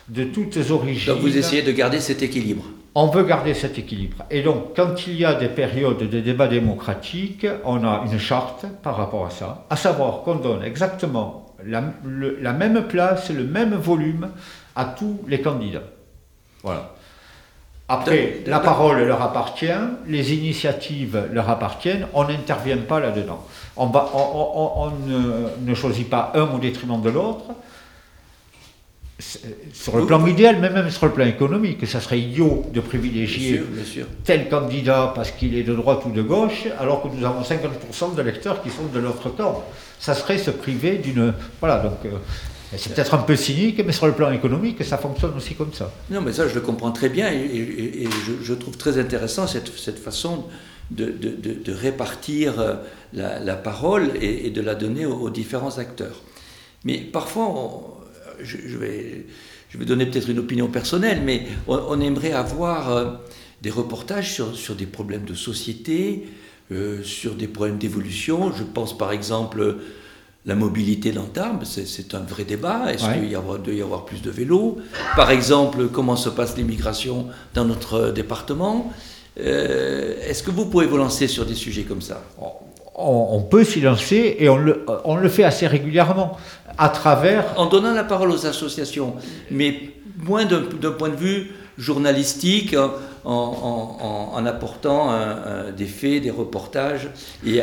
de 0.09 0.25
toutes 0.25 0.59
origines. 0.71 1.15
Donc 1.15 1.23
vous 1.23 1.37
essayez 1.37 1.63
de 1.63 1.73
garder 1.73 2.01
cet 2.01 2.23
équilibre 2.23 2.65
on 2.99 3.09
veut 3.09 3.25
garder 3.25 3.53
cet 3.53 3.79
équilibre. 3.79 4.25
Et 4.31 4.41
donc, 4.41 4.75
quand 4.75 5.07
il 5.07 5.17
y 5.17 5.27
a 5.27 5.35
des 5.35 5.49
périodes 5.49 5.99
de 5.99 6.21
débat 6.21 6.49
démocratique, 6.49 7.47
on 7.65 7.85
a 7.85 8.05
une 8.11 8.19
charte 8.19 8.65
par 8.83 8.97
rapport 8.97 9.27
à 9.27 9.31
ça, 9.31 9.67
à 9.69 9.77
savoir 9.77 10.23
qu'on 10.23 10.37
donne 10.37 10.63
exactement 10.63 11.55
la, 11.63 11.85
la 12.41 12.55
même 12.55 12.89
place, 12.89 13.29
le 13.29 13.45
même 13.45 13.75
volume 13.75 14.31
à 14.75 14.87
tous 14.87 15.21
les 15.29 15.43
candidats. 15.43 15.83
Voilà. 16.63 16.96
Après, 17.89 18.41
la 18.47 18.59
parole 18.59 19.05
leur 19.05 19.23
appartient, 19.23 19.67
les 20.09 20.35
initiatives 20.35 21.29
leur 21.33 21.49
appartiennent, 21.49 22.09
on 22.15 22.25
n'intervient 22.25 22.79
pas 22.79 22.99
là-dedans. 22.99 23.47
On, 23.77 23.89
on, 23.95 24.91
ne, 25.07 25.75
choisit 25.75 26.11
pas 26.11 26.33
un 26.35 26.53
au 26.53 26.59
détriment 26.59 27.01
de 27.01 27.11
l'autre. 27.11 27.45
Sur 29.73 29.97
le 29.97 30.05
plan 30.05 30.27
idéal, 30.27 30.59
mais 30.61 30.69
même 30.69 30.91
sur 30.91 31.07
le 31.07 31.13
plan 31.13 31.27
économique, 31.27 31.87
ça 31.87 32.01
serait 32.01 32.19
idiot 32.19 32.67
de 32.75 32.81
privilégier 32.81 33.63
tel 34.25 34.49
candidat 34.49 35.13
parce 35.15 35.31
qu'il 35.31 35.57
est 35.57 35.63
de 35.63 35.75
droite 35.75 36.03
ou 36.07 36.11
de 36.11 36.23
gauche, 36.23 36.67
alors 36.79 37.03
que 37.03 37.09
nous 37.09 37.25
avons 37.25 37.43
50% 37.43 38.15
de 38.17 38.23
lecteurs 38.23 38.63
qui 38.63 38.69
sont 38.69 38.87
de 38.93 38.99
l'autre 38.99 39.31
camp. 39.31 39.65
Ça 40.01 40.15
serait 40.15 40.39
se 40.39 40.51
priver 40.51 40.99
d'une. 40.99 41.33
Voilà, 41.61 41.79
donc. 41.79 42.05
Euh, 42.05 42.19
c'est 42.77 42.95
peut-être 42.95 43.15
un 43.15 43.19
peu 43.19 43.37
cynique, 43.37 43.81
mais 43.85 43.93
sur 43.93 44.07
le 44.07 44.13
plan 44.13 44.31
économique, 44.33 44.83
ça 44.85 44.99
fonctionne 44.99 45.37
aussi 45.37 45.55
comme 45.55 45.73
ça. 45.73 45.93
Non, 46.11 46.21
mais 46.21 46.33
ça, 46.33 46.49
je 46.49 46.55
le 46.55 46.61
comprends 46.61 46.91
très 46.91 47.09
bien 47.09 47.31
et, 47.31 48.09
je, 48.43 48.55
trouve 48.55 48.77
très 48.77 48.99
intéressant 48.99 49.47
cette, 49.47 49.99
façon 49.99 50.45
de, 50.91 51.73
répartir 51.73 52.61
euh, 52.61 52.75
la, 53.13 53.55
parole 53.55 54.11
et, 54.21 54.51
de 54.51 54.61
la 54.61 54.75
donner 54.75 55.07
aux, 55.07 55.31
différents 55.31 55.79
acteurs. 55.79 56.23
Mais 56.85 56.99
parfois, 56.99 58.05
je, 58.43 58.77
vais, 58.77 59.27
donner 59.85 60.07
peut-être 60.07 60.29
une 60.29 60.41
opinion 60.41 60.67
personnelle, 60.69 61.23
mais 61.25 61.47
on, 61.69 62.01
aimerait 62.01 62.33
avoir 62.33 62.91
euh, 62.91 63.11
des 63.63 63.71
reportages 63.71 64.33
sur, 64.33 64.57
sur, 64.57 64.75
des 64.75 64.87
problèmes 64.87 65.25
de 65.25 65.35
société, 65.35 66.27
euh, 66.73 67.03
sur 67.05 67.37
des 67.37 67.47
problèmes 67.47 67.79
d'évolution. 67.79 68.53
Je 68.53 68.65
pense 68.65 68.99
par 68.99 69.13
exemple 69.13 69.77
la 70.47 70.55
mobilité 70.55 71.11
dans 71.11 71.25
Tarbes, 71.25 71.65
c'est 71.65 72.15
un 72.15 72.21
vrai 72.21 72.45
débat. 72.45 72.93
Est-ce 72.93 73.05
qu'il 73.13 73.31
doit 73.31 73.75
y 73.75 73.83
avoir 73.83 74.05
plus 74.05 74.23
de 74.23 74.31
vélos? 74.31 74.79
Par 75.17 75.33
exemple, 75.33 75.89
comment 75.89 76.15
se 76.15 76.29
passe 76.29 76.57
l'immigration 76.57 77.27
dans 77.55 77.65
notre 77.65 78.13
département? 78.13 78.93
Euh, 79.41 80.15
Est-ce 80.27 80.45
que 80.45 80.53
vous 80.53 80.67
pouvez 80.67 80.87
vous 80.87 80.99
lancer 80.99 81.27
sur 81.27 81.45
des 81.47 81.57
sujets 81.57 81.83
comme 81.83 82.01
ça? 82.01 82.23
On, 82.95 83.43
peut 83.43 83.65
s'y 83.65 83.81
lancer 83.81 84.37
et 84.39 84.49
on 84.49 84.57
le, 84.57 84.87
on 85.05 85.17
le 85.17 85.29
fait 85.29 85.45
assez 85.45 85.67
régulièrement 85.67 86.39
à 86.79 86.89
travers... 86.89 87.45
En 87.59 87.67
donnant 87.67 87.93
la 87.93 88.05
parole 88.05 88.31
aux 88.31 88.47
associations, 88.47 89.15
mais 89.51 89.91
moins 90.17 90.47
d'un 90.47 90.93
point 90.93 91.11
de 91.11 91.17
vue 91.17 91.51
journalistique, 91.77 92.75
en, 93.25 94.31
en, 94.33 94.47
apportant 94.47 95.11
des 95.77 95.85
faits, 95.85 96.23
des 96.23 96.31
reportages, 96.31 97.11
et 97.45 97.61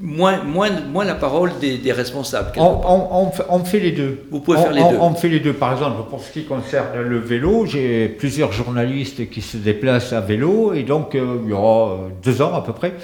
moins, 0.00 0.42
moins, 0.42 0.70
moins 0.90 1.04
la 1.04 1.14
parole 1.14 1.52
des, 1.60 1.92
responsables. 1.92 2.52
On, 2.56 3.30
on, 3.48 3.64
fait 3.64 3.80
les 3.80 3.92
deux. 3.92 4.24
Vous 4.30 4.40
pouvez 4.40 4.58
faire 4.58 4.72
les 4.72 4.82
deux. 4.82 4.96
On 4.98 5.14
fait 5.14 5.28
les 5.28 5.40
deux. 5.40 5.52
Par 5.52 5.72
exemple, 5.72 6.02
pour 6.08 6.20
ce 6.20 6.32
qui 6.32 6.44
concerne 6.44 7.00
le 7.00 7.18
vélo, 7.18 7.66
j'ai 7.66 8.08
plusieurs 8.08 8.52
journalistes 8.52 9.28
qui 9.28 9.42
se 9.42 9.58
déplacent 9.58 10.12
à 10.12 10.20
vélo, 10.20 10.72
et 10.72 10.82
donc 10.82 11.14
euh, 11.14 11.40
il 11.44 11.50
y 11.50 11.52
aura 11.52 11.98
deux 12.22 12.40
ans 12.40 12.54
à 12.54 12.62
peu 12.62 12.72
près, 12.72 12.94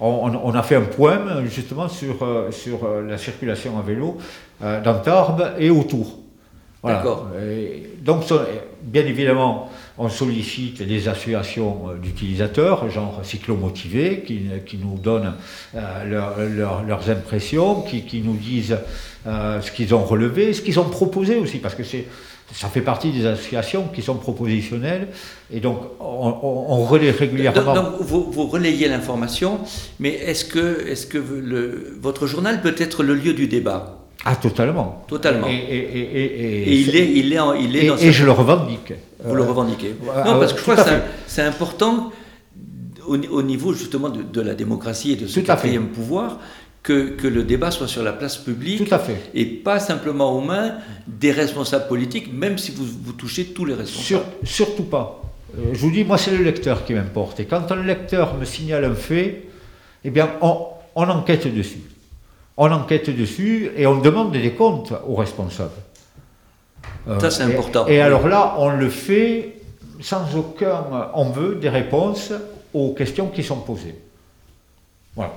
on, 0.00 0.54
a 0.54 0.62
fait 0.62 0.76
un 0.76 0.82
poème 0.82 1.44
justement 1.46 1.88
sur, 1.88 2.22
euh, 2.22 2.50
sur 2.50 2.84
euh, 2.84 3.02
la 3.08 3.16
circulation 3.16 3.78
à 3.78 3.82
vélo 3.82 4.18
dans 4.60 4.98
Tarbes 5.00 5.52
et 5.58 5.70
autour. 5.70 6.18
D'accord. 6.84 7.26
Donc, 8.02 8.22
bien 8.82 9.04
évidemment, 9.04 9.68
on 9.98 10.08
sollicite 10.08 10.82
des 10.82 11.08
associations 11.08 11.88
euh, 11.88 11.94
d'utilisateurs, 11.96 12.88
genre 12.90 13.20
cyclomotivés, 13.22 14.22
qui, 14.26 14.42
qui 14.66 14.76
nous 14.76 14.98
donnent 14.98 15.34
euh, 15.74 16.82
leurs 16.86 17.10
impressions, 17.10 17.82
qui, 17.82 18.22
nous 18.24 18.36
disent 18.36 18.78
euh, 19.26 19.60
ce 19.60 19.70
qu'ils 19.70 19.94
ont 19.94 20.04
relevé, 20.04 20.52
ce 20.52 20.60
qu'ils 20.60 20.78
ont 20.78 20.88
proposé 20.88 21.36
aussi, 21.36 21.58
parce 21.58 21.74
que 21.74 21.82
ça 21.82 22.68
fait 22.68 22.80
partie 22.80 23.10
des 23.10 23.26
associations 23.26 23.88
qui 23.92 24.02
sont 24.02 24.16
propositionnelles, 24.16 25.08
et 25.50 25.60
donc 25.60 25.80
on, 25.98 26.84
relaie 26.84 27.10
régulièrement. 27.10 27.74
Donc, 27.74 28.00
vous, 28.00 28.46
relayez 28.46 28.88
l'information, 28.88 29.60
mais 29.98 30.10
est-ce 30.10 30.44
que, 30.44 31.96
votre 32.00 32.26
journal 32.26 32.60
peut 32.60 32.74
être 32.78 33.02
le 33.02 33.14
lieu 33.14 33.32
du 33.32 33.48
débat? 33.48 34.05
Ah, 34.28 34.34
totalement. 34.34 35.04
Totalement. 35.06 35.46
Et, 35.46 36.64
il, 36.66 36.96
est, 36.96 37.12
il, 37.12 37.32
est, 37.32 37.60
il 37.60 37.76
est 37.76 37.86
dans 37.86 37.96
Et 37.96 38.10
je 38.10 38.24
le 38.24 38.32
revendique. 38.32 38.92
Vous 39.24 39.36
le 39.36 39.44
revendiquez. 39.44 39.94
non, 40.04 40.40
parce 40.40 40.52
que 40.52 40.58
je 40.58 40.62
crois 40.62 40.76
que 40.76 40.90
c'est 41.28 41.42
important 41.42 42.10
au, 43.06 43.42
niveau 43.42 43.72
justement 43.72 44.08
de, 44.08 44.40
la 44.40 44.54
démocratie 44.54 45.12
et 45.12 45.16
de 45.16 45.28
ce 45.28 45.38
quatrième 45.38 45.88
pouvoir 45.88 46.40
que, 46.82 47.10
que, 47.10 47.28
le 47.28 47.44
débat 47.44 47.70
soit 47.70 47.86
sur 47.86 48.02
la 48.02 48.12
place 48.12 48.36
publique 48.36 48.84
Tout 48.84 48.94
à 48.94 48.98
fait. 48.98 49.20
et 49.32 49.44
pas 49.44 49.78
simplement 49.78 50.36
aux 50.36 50.40
mains 50.40 50.74
des 51.06 51.30
responsables 51.30 51.86
politiques, 51.86 52.32
même 52.32 52.58
si 52.58 52.72
vous, 52.72 52.84
vous 52.84 53.12
touchez 53.12 53.44
tous 53.46 53.64
les 53.64 53.74
responsables. 53.74 54.24
surtout 54.42 54.84
pas. 54.84 55.22
Euh, 55.56 55.70
je 55.72 55.78
vous 55.78 55.90
dis, 55.92 56.02
moi, 56.02 56.18
c'est 56.18 56.32
le 56.32 56.42
lecteur 56.42 56.84
qui 56.84 56.94
m'importe. 56.94 57.38
Et 57.38 57.44
quand 57.44 57.70
un 57.70 57.82
lecteur 57.82 58.36
me 58.36 58.44
signale 58.44 58.84
un 58.84 58.94
fait, 58.94 59.44
eh 60.04 60.10
bien, 60.10 60.30
on, 60.40 60.66
on 60.96 61.08
enquête 61.08 61.52
dessus 61.52 61.80
on 62.56 62.70
enquête 62.70 63.10
dessus 63.10 63.70
et 63.76 63.86
on 63.86 64.00
demande 64.00 64.32
des 64.32 64.52
comptes 64.52 64.92
aux 65.06 65.14
responsables. 65.14 65.70
Ça, 67.20 67.30
c'est 67.30 67.42
important. 67.42 67.86
Et, 67.86 68.00
alors 68.00 68.26
là, 68.26 68.56
on 68.58 68.70
le 68.70 68.88
fait 68.90 69.60
sans 70.00 70.36
aucun. 70.36 70.84
On 71.14 71.30
veut 71.30 71.54
des 71.54 71.68
réponses 71.68 72.32
aux 72.74 72.94
questions 72.94 73.28
qui 73.28 73.44
sont 73.44 73.60
posées. 73.60 73.94
Voilà. 75.14 75.32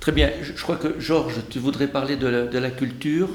Très 0.00 0.12
bien. 0.12 0.30
Je, 0.42 0.62
crois 0.62 0.76
que, 0.76 0.98
Georges, 0.98 1.40
tu 1.50 1.58
voudrais 1.58 1.88
parler 1.88 2.16
de 2.16 2.58
la 2.58 2.70
culture. 2.70 3.28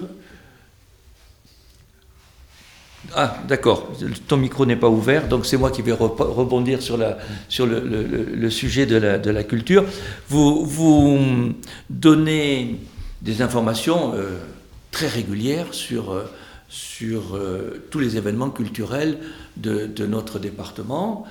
Ah, 3.15 3.37
d'accord. 3.47 3.91
Ton 4.27 4.37
micro 4.37 4.65
n'est 4.65 4.75
pas 4.75 4.89
ouvert, 4.89 5.27
donc 5.27 5.45
c'est 5.45 5.57
moi 5.57 5.71
qui 5.71 5.81
vais 5.81 5.93
rebondir 5.93 6.81
sur, 6.81 6.97
la, 6.97 7.17
sur 7.47 7.65
le, 7.65 8.49
sujet 8.49 8.85
de 8.85 8.97
la, 8.97 9.43
culture. 9.43 9.85
Vous, 10.27 10.65
vous 10.65 11.53
donnez 11.89 12.79
des 13.21 13.41
informations 13.41 14.13
euh, 14.15 14.37
très 14.91 15.07
régulières 15.07 15.73
sur, 15.73 16.11
euh, 16.11 16.25
sur 16.67 17.35
euh, 17.35 17.87
tous 17.89 17.99
les 17.99 18.17
événements 18.17 18.49
culturels 18.49 19.17
de, 19.57 20.05
notre 20.05 20.39
département. 20.39 21.25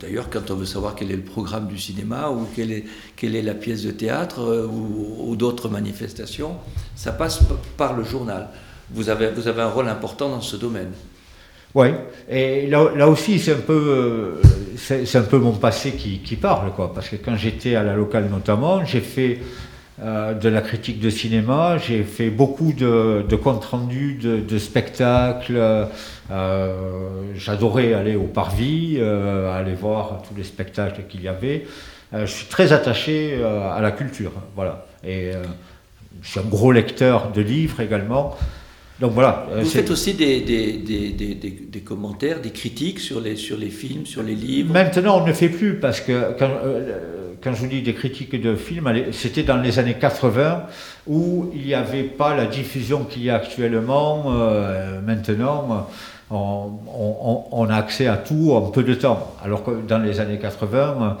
D'ailleurs, 0.00 0.28
quand 0.28 0.50
on 0.50 0.56
veut 0.56 0.66
savoir 0.66 0.96
quel 0.96 1.12
est 1.12 1.16
le 1.16 1.22
programme 1.22 1.68
du 1.68 1.78
cinéma 1.78 2.30
ou 2.30 2.46
quelle 2.56 2.72
est, 2.72 2.84
quelle 3.14 3.36
est 3.36 3.42
la 3.42 3.54
pièce 3.54 3.84
de 3.84 3.92
théâtre 3.92 4.66
ou 4.68 5.36
d'autres 5.36 5.68
manifestations, 5.68 6.56
ça 6.96 7.12
passe 7.12 7.38
par 7.76 7.96
le 7.96 8.02
journal 8.02 8.48
vous 8.92 9.08
avez, 9.08 9.28
vous 9.30 9.48
avez 9.48 9.62
un 9.62 9.68
rôle 9.68 9.88
important 9.88 10.28
dans 10.28 10.40
ce 10.40 10.56
domaine. 10.56 10.92
Oui, 11.74 11.88
et 12.28 12.66
là, 12.66 12.90
là 12.96 13.08
aussi, 13.08 13.38
c'est 13.38 13.52
un, 13.52 13.60
peu, 13.60 13.72
euh, 13.72 14.42
c'est, 14.76 15.16
un 15.16 15.22
peu 15.22 15.38
mon 15.38 15.52
passé 15.52 15.92
qui, 15.92 16.18
qui, 16.18 16.34
parle, 16.34 16.72
quoi. 16.72 16.92
Parce 16.92 17.08
que 17.08 17.14
quand 17.14 17.36
j'étais 17.36 17.76
à 17.76 17.84
la 17.84 17.94
locale 17.94 18.28
notamment, 18.28 18.84
j'ai 18.84 19.00
fait 19.00 19.38
euh, 20.02 20.34
de 20.34 20.48
la 20.48 20.62
critique 20.62 20.98
de 20.98 21.10
cinéma, 21.10 21.78
j'ai 21.78 22.02
fait 22.02 22.28
beaucoup 22.28 22.72
de, 22.72 23.24
de 23.28 23.36
comptes 23.36 23.64
rendus 23.66 24.14
de, 24.14 24.58
spectacles. 24.58 25.86
Euh, 26.32 26.66
j'adorais 27.36 27.94
aller 27.94 28.16
au 28.16 28.26
Parvis, 28.26 29.00
aller 29.00 29.74
voir 29.74 30.22
tous 30.28 30.34
les 30.36 30.44
spectacles 30.44 31.02
qu'il 31.08 31.22
y 31.22 31.28
avait. 31.28 31.66
je 32.12 32.26
suis 32.26 32.46
très 32.46 32.72
attaché 32.72 33.40
à 33.44 33.80
la 33.80 33.92
culture, 33.92 34.32
voilà. 34.56 34.86
Et 35.04 35.30
je 36.22 36.28
suis 36.28 36.40
un 36.40 36.48
gros 36.48 36.72
lecteur 36.72 37.30
de 37.30 37.40
livres 37.40 37.80
également. 37.80 38.36
Donc 39.00 39.12
voilà. 39.12 39.46
Euh, 39.50 39.62
Vous 39.62 39.70
faites 39.70 39.90
aussi 39.90 40.12
des, 40.12 40.40
des, 40.40 40.72
des, 40.72 41.10
des, 41.10 41.80
commentaires, 41.80 42.40
des 42.40 42.50
critiques 42.50 43.00
sur 43.00 43.20
les, 43.20 43.34
sur 43.34 43.56
les 43.56 43.70
films, 43.70 44.04
sur 44.04 44.22
les 44.22 44.34
livres 44.34 44.72
Maintenant, 44.72 45.22
on 45.22 45.26
ne 45.26 45.32
fait 45.32 45.48
plus 45.48 45.76
parce 45.76 46.00
que 46.00 46.36
quand, 46.38 46.50
euh, 46.64 47.32
quand 47.42 47.54
je 47.54 47.60
vous 47.60 47.66
dis 47.66 47.80
des 47.80 47.94
critiques 47.94 48.38
de 48.38 48.54
films, 48.54 48.92
c'était 49.12 49.42
dans 49.42 49.56
les 49.56 49.78
années 49.78 49.96
80 49.98 50.64
où 51.06 51.50
il 51.54 51.62
n'y 51.64 51.74
avait 51.74 52.02
pas 52.02 52.36
la 52.36 52.44
diffusion 52.44 53.04
qu'il 53.04 53.24
y 53.24 53.30
a 53.30 53.36
actuellement. 53.36 54.24
Euh, 54.26 55.00
maintenant, 55.00 55.88
on, 56.30 56.36
on, 56.36 57.44
on, 57.50 57.68
a 57.70 57.76
accès 57.76 58.06
à 58.06 58.18
tout 58.18 58.52
en 58.52 58.60
peu 58.70 58.82
de 58.82 58.94
temps. 58.94 59.34
Alors 59.42 59.64
que 59.64 59.70
dans 59.88 59.98
les 59.98 60.20
années 60.20 60.38
80, 60.38 61.16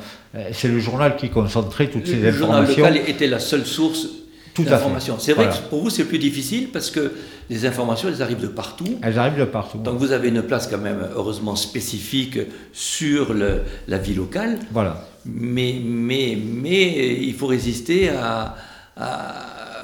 c'est 0.52 0.68
le 0.68 0.78
journal 0.78 1.16
qui 1.16 1.30
concentrait 1.30 1.86
toutes 1.88 2.06
ces 2.06 2.28
informations. 2.28 2.60
Le 2.60 2.74
journal 2.74 2.94
local 2.94 3.08
était 3.08 3.26
la 3.26 3.38
seule 3.38 3.64
source 3.64 4.19
d'informations. 4.58 5.16
C'est 5.18 5.32
vrai 5.32 5.48
que 5.48 5.68
pour 5.68 5.82
vous, 5.82 5.90
c'est 5.90 6.04
plus 6.04 6.18
difficile 6.18 6.68
parce 6.72 6.90
que 6.90 7.12
les 7.48 7.66
informations, 7.66 8.08
elles 8.08 8.22
arrivent 8.22 8.40
de 8.40 8.46
partout. 8.46 8.98
Elles 9.02 9.18
arrivent 9.18 9.38
de 9.38 9.44
partout. 9.44 9.78
Donc 9.78 9.98
vous 9.98 10.12
avez 10.12 10.28
une 10.28 10.42
place 10.42 10.66
quand 10.66 10.78
même, 10.78 11.08
heureusement, 11.14 11.56
spécifique 11.56 12.38
sur 12.72 13.32
le, 13.32 13.62
la 13.88 13.98
vie 13.98 14.14
locale. 14.14 14.58
Voilà. 14.72 15.04
Mais, 15.26 15.80
mais, 15.84 16.38
mais 16.42 17.22
il 17.22 17.34
faut 17.34 17.46
résister 17.46 18.10
à, 18.10 18.54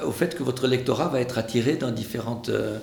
au 0.05 0.11
fait 0.11 0.35
que 0.35 0.43
votre 0.43 0.67
lectorat 0.67 1.07
va 1.07 1.19
être 1.19 1.37
attiré 1.37 1.73
dans 1.73 1.91
différentes... 1.91 2.49
Euh, 2.49 2.77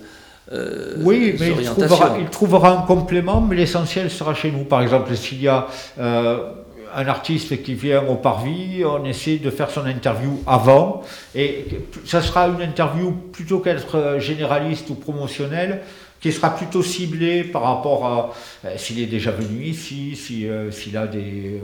euh 0.53 0.97
oui, 0.99 1.35
mais 1.41 1.55
il 1.59 1.65
trouvera, 1.65 2.19
il 2.21 2.29
trouvera, 2.29 2.79
un 2.79 2.83
complément, 2.83 3.41
mais 3.41 3.57
l'essentiel 3.57 4.11
sera 4.11 4.35
chez 4.35 4.51
nous. 4.51 4.65
Par 4.65 4.83
exemple, 4.83 5.17
s'il 5.17 5.41
y 5.41 5.49
a 5.49 5.67
euh, 5.99 6.53
un 6.95 7.07
artiste 7.09 7.63
qui 7.63 7.75
vient 7.75 8.05
au 8.07 8.17
Parvis, 8.17 8.85
on 8.85 9.05
essaie 9.05 9.39
de 9.39 9.51
faire 9.51 9.71
son 9.71 9.85
interview 9.87 10.43
avant, 10.47 11.03
et 11.35 11.67
ça 12.05 12.23
sera 12.23 12.49
une 12.49 12.63
interview 12.63 13.11
plutôt 13.11 13.59
qu'être 13.59 13.97
euh, 13.97 14.21
généraliste 14.21 14.91
ou 14.91 14.95
promotionnelle, 14.95 15.83
qui 16.21 16.33
sera 16.33 16.55
plutôt 16.55 16.83
ciblée 16.83 17.45
par 17.45 17.63
rapport 17.63 18.07
à 18.07 18.33
euh, 18.65 18.77
s'il 18.77 19.01
est 19.01 19.07
déjà 19.07 19.33
venu 19.33 19.65
ici, 19.65 20.17
euh, 20.47 20.71
s'il 20.71 20.97
a 20.97 21.07
des, 21.07 21.61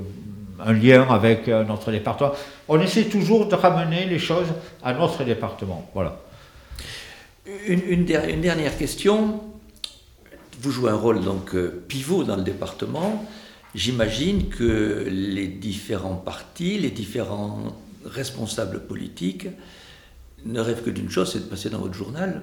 un 0.64 0.72
lien 0.72 1.06
avec 1.08 1.48
notre 1.48 1.90
département. 1.92 2.32
On 2.68 2.80
essaie 2.80 3.04
toujours 3.04 3.46
de 3.46 3.54
ramener 3.54 4.06
les 4.06 4.18
choses 4.18 4.48
à 4.82 4.92
notre 4.92 5.24
département. 5.24 5.88
Voilà. 5.94 6.20
Une, 7.66 7.80
une, 7.88 8.04
dernière 8.04 8.76
question. 8.76 9.40
Vous 10.60 10.70
jouez 10.70 10.90
un 10.90 10.96
rôle 10.96 11.22
donc 11.22 11.56
pivot 11.88 12.24
dans 12.24 12.36
le 12.36 12.42
département. 12.42 13.24
J'imagine 13.74 14.48
que 14.48 15.06
les 15.08 15.46
différents 15.46 16.16
partis, 16.16 16.78
les 16.78 16.90
différents 16.90 17.76
responsables 18.04 18.80
politiques 18.80 19.46
ne 20.44 20.60
rêvent 20.60 20.82
que 20.82 20.90
d'une 20.90 21.10
chose, 21.10 21.32
c'est 21.32 21.40
de 21.40 21.44
passer 21.44 21.70
dans 21.70 21.78
votre 21.78 21.94
journal. 21.94 22.42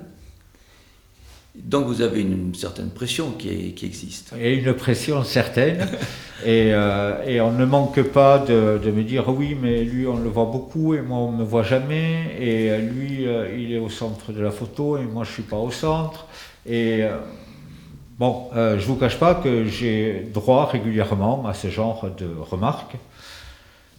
Donc 1.55 1.87
vous 1.87 2.01
avez 2.01 2.21
une, 2.21 2.53
certaine 2.53 2.91
pression 2.91 3.31
qui, 3.31 3.73
qui, 3.73 3.87
existe. 3.87 4.33
Et 4.39 4.53
une 4.53 4.73
pression 4.73 5.23
certaine. 5.23 5.79
et, 6.45 6.71
euh, 6.73 7.23
et, 7.25 7.41
on 7.41 7.51
ne 7.51 7.65
manque 7.65 8.01
pas 8.03 8.37
de, 8.37 8.79
de, 8.83 8.91
me 8.91 9.03
dire 9.03 9.27
oui, 9.29 9.57
mais 9.59 9.83
lui 9.83 10.05
on 10.05 10.17
le 10.17 10.29
voit 10.29 10.45
beaucoup 10.45 10.93
et 10.93 11.01
moi 11.01 11.17
on 11.17 11.31
ne 11.31 11.37
me 11.39 11.43
voit 11.43 11.63
jamais. 11.63 12.35
Et 12.39 12.77
lui 12.77 13.27
euh, 13.27 13.51
il 13.57 13.73
est 13.73 13.79
au 13.79 13.89
centre 13.89 14.31
de 14.31 14.41
la 14.41 14.51
photo 14.51 14.97
et 14.97 15.03
moi 15.03 15.23
je 15.23 15.29
ne 15.29 15.33
suis 15.33 15.43
pas 15.43 15.57
au 15.57 15.71
centre. 15.71 16.27
Et 16.67 17.03
euh, 17.03 17.17
Bon, 18.19 18.49
euh, 18.55 18.79
je 18.79 18.81
ne 18.81 18.87
vous 18.87 18.95
cache 18.95 19.19
pas 19.19 19.35
que 19.35 19.65
j'ai 19.65 20.27
droit 20.33 20.65
régulièrement 20.65 21.45
à 21.45 21.53
ce 21.53 21.67
genre 21.67 22.09
de 22.17 22.27
remarques, 22.49 22.95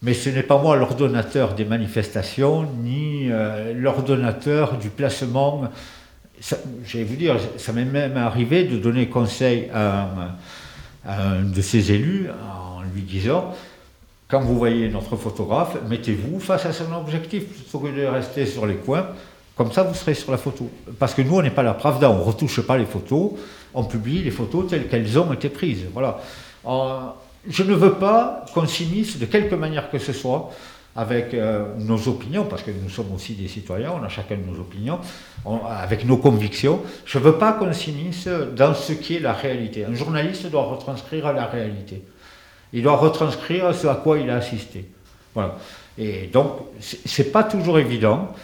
mais 0.02 0.12
ce 0.12 0.28
n'est 0.31 0.42
pas 0.42 0.61
moi 0.61 0.76
l'ordonnateur 0.76 1.54
des 1.54 1.64
manifestations, 1.64 2.66
ni 2.83 3.31
euh, 3.31 3.72
l'ordonnateur 3.74 4.76
du 4.76 4.90
placement. 4.90 5.70
Je 6.40 6.98
vais 6.98 7.04
vous 7.04 7.14
dire, 7.14 7.37
ça 7.59 7.72
m'est 7.72 7.85
même 7.85 8.16
arrivé 8.16 8.64
de 8.64 8.76
donner 8.76 9.09
conseil 9.09 9.68
à 9.72 10.09
un, 11.07 11.42
de 11.44 11.62
ces 11.62 11.92
élus 11.92 12.26
en 12.28 12.83
lui 12.92 13.02
disant 13.02 13.54
quand 14.26 14.40
vous 14.40 14.59
voyez 14.59 14.88
notre 14.88 15.14
photographe, 15.14 15.76
mettez-vous 15.88 16.40
face 16.40 16.66
à 16.66 16.72
son 16.72 16.92
objectif 16.92 17.46
plutôt 17.46 17.78
que 17.78 17.96
de 17.96 18.04
rester 18.04 18.46
sur 18.46 18.66
les 18.66 18.74
coins. 18.74 19.07
Comme 19.57 19.72
ça, 19.72 19.85
vous 19.85 19.94
serez 19.94 20.14
sur 20.14 20.31
la 20.33 20.38
photo. 20.38 20.70
Parce 20.98 21.14
que 21.14 21.22
nous, 21.22 21.37
on 21.37 21.42
n'est 21.42 21.50
pas 21.50 21.62
la 21.62 21.74
Pravda, 21.74 22.11
on 22.11 22.18
ne 22.18 22.22
retouche 22.22 22.61
pas 22.61 22.76
les 22.76 22.85
photos, 22.85 23.33
on 23.79 23.85
publie 23.85 24.23
les 24.23 24.33
photos 24.33 24.67
telles 24.69 24.88
qu'elles 24.88 25.19
ont 25.19 25.33
été 25.33 25.49
prises. 25.49 25.87
Voilà. 25.93 26.19
je 27.49 27.62
ne 27.62 27.75
veux 27.75 27.95
pas 27.95 28.45
qu'on 28.53 28.67
s'immisce 28.67 29.19
de 29.19 29.27
quelque 29.27 29.55
manière 29.55 29.88
que 29.91 29.99
ce 29.99 30.12
soit 30.12 30.51
avec 30.97 31.33
euh, 31.33 31.75
nos 31.79 32.09
opinions, 32.09 32.45
parce 32.45 32.62
que 32.62 32.73
nous 32.73 32.91
sommes 32.91 33.12
aussi 33.14 33.35
des 33.35 33.47
citoyens, 33.47 33.93
on 34.01 34.05
a 34.05 34.09
chacun 34.09 34.37
nos 34.37 34.59
opinions, 34.59 34.99
avec 35.69 36.05
nos 36.05 36.17
convictions. 36.17 36.81
Je 37.05 37.19
ne 37.19 37.23
veux 37.23 37.35
pas 37.35 37.53
qu'on 37.53 37.73
s'immisce 37.73 38.27
dans 38.27 38.75
ce 38.75 38.95
qui 38.95 39.14
est 39.14 39.21
la 39.21 39.33
réalité. 39.33 39.85
Un 39.85 39.95
journaliste 39.95 40.51
doit 40.51 40.64
retranscrire 40.64 41.33
la 41.33 41.47
réalité. 41.47 42.03
Il 42.73 42.83
doit 42.83 42.97
retranscrire 42.97 43.73
ce 43.73 43.87
à 43.87 43.95
quoi 43.95 44.19
il 44.19 44.29
a 44.29 44.37
assisté. 44.37 44.87
Voilà. 45.35 45.57
Et 45.97 46.27
donc, 46.33 46.53
c'est 46.81 47.31
pas 47.31 47.45
toujours 47.45 47.79
évident, 47.79 48.35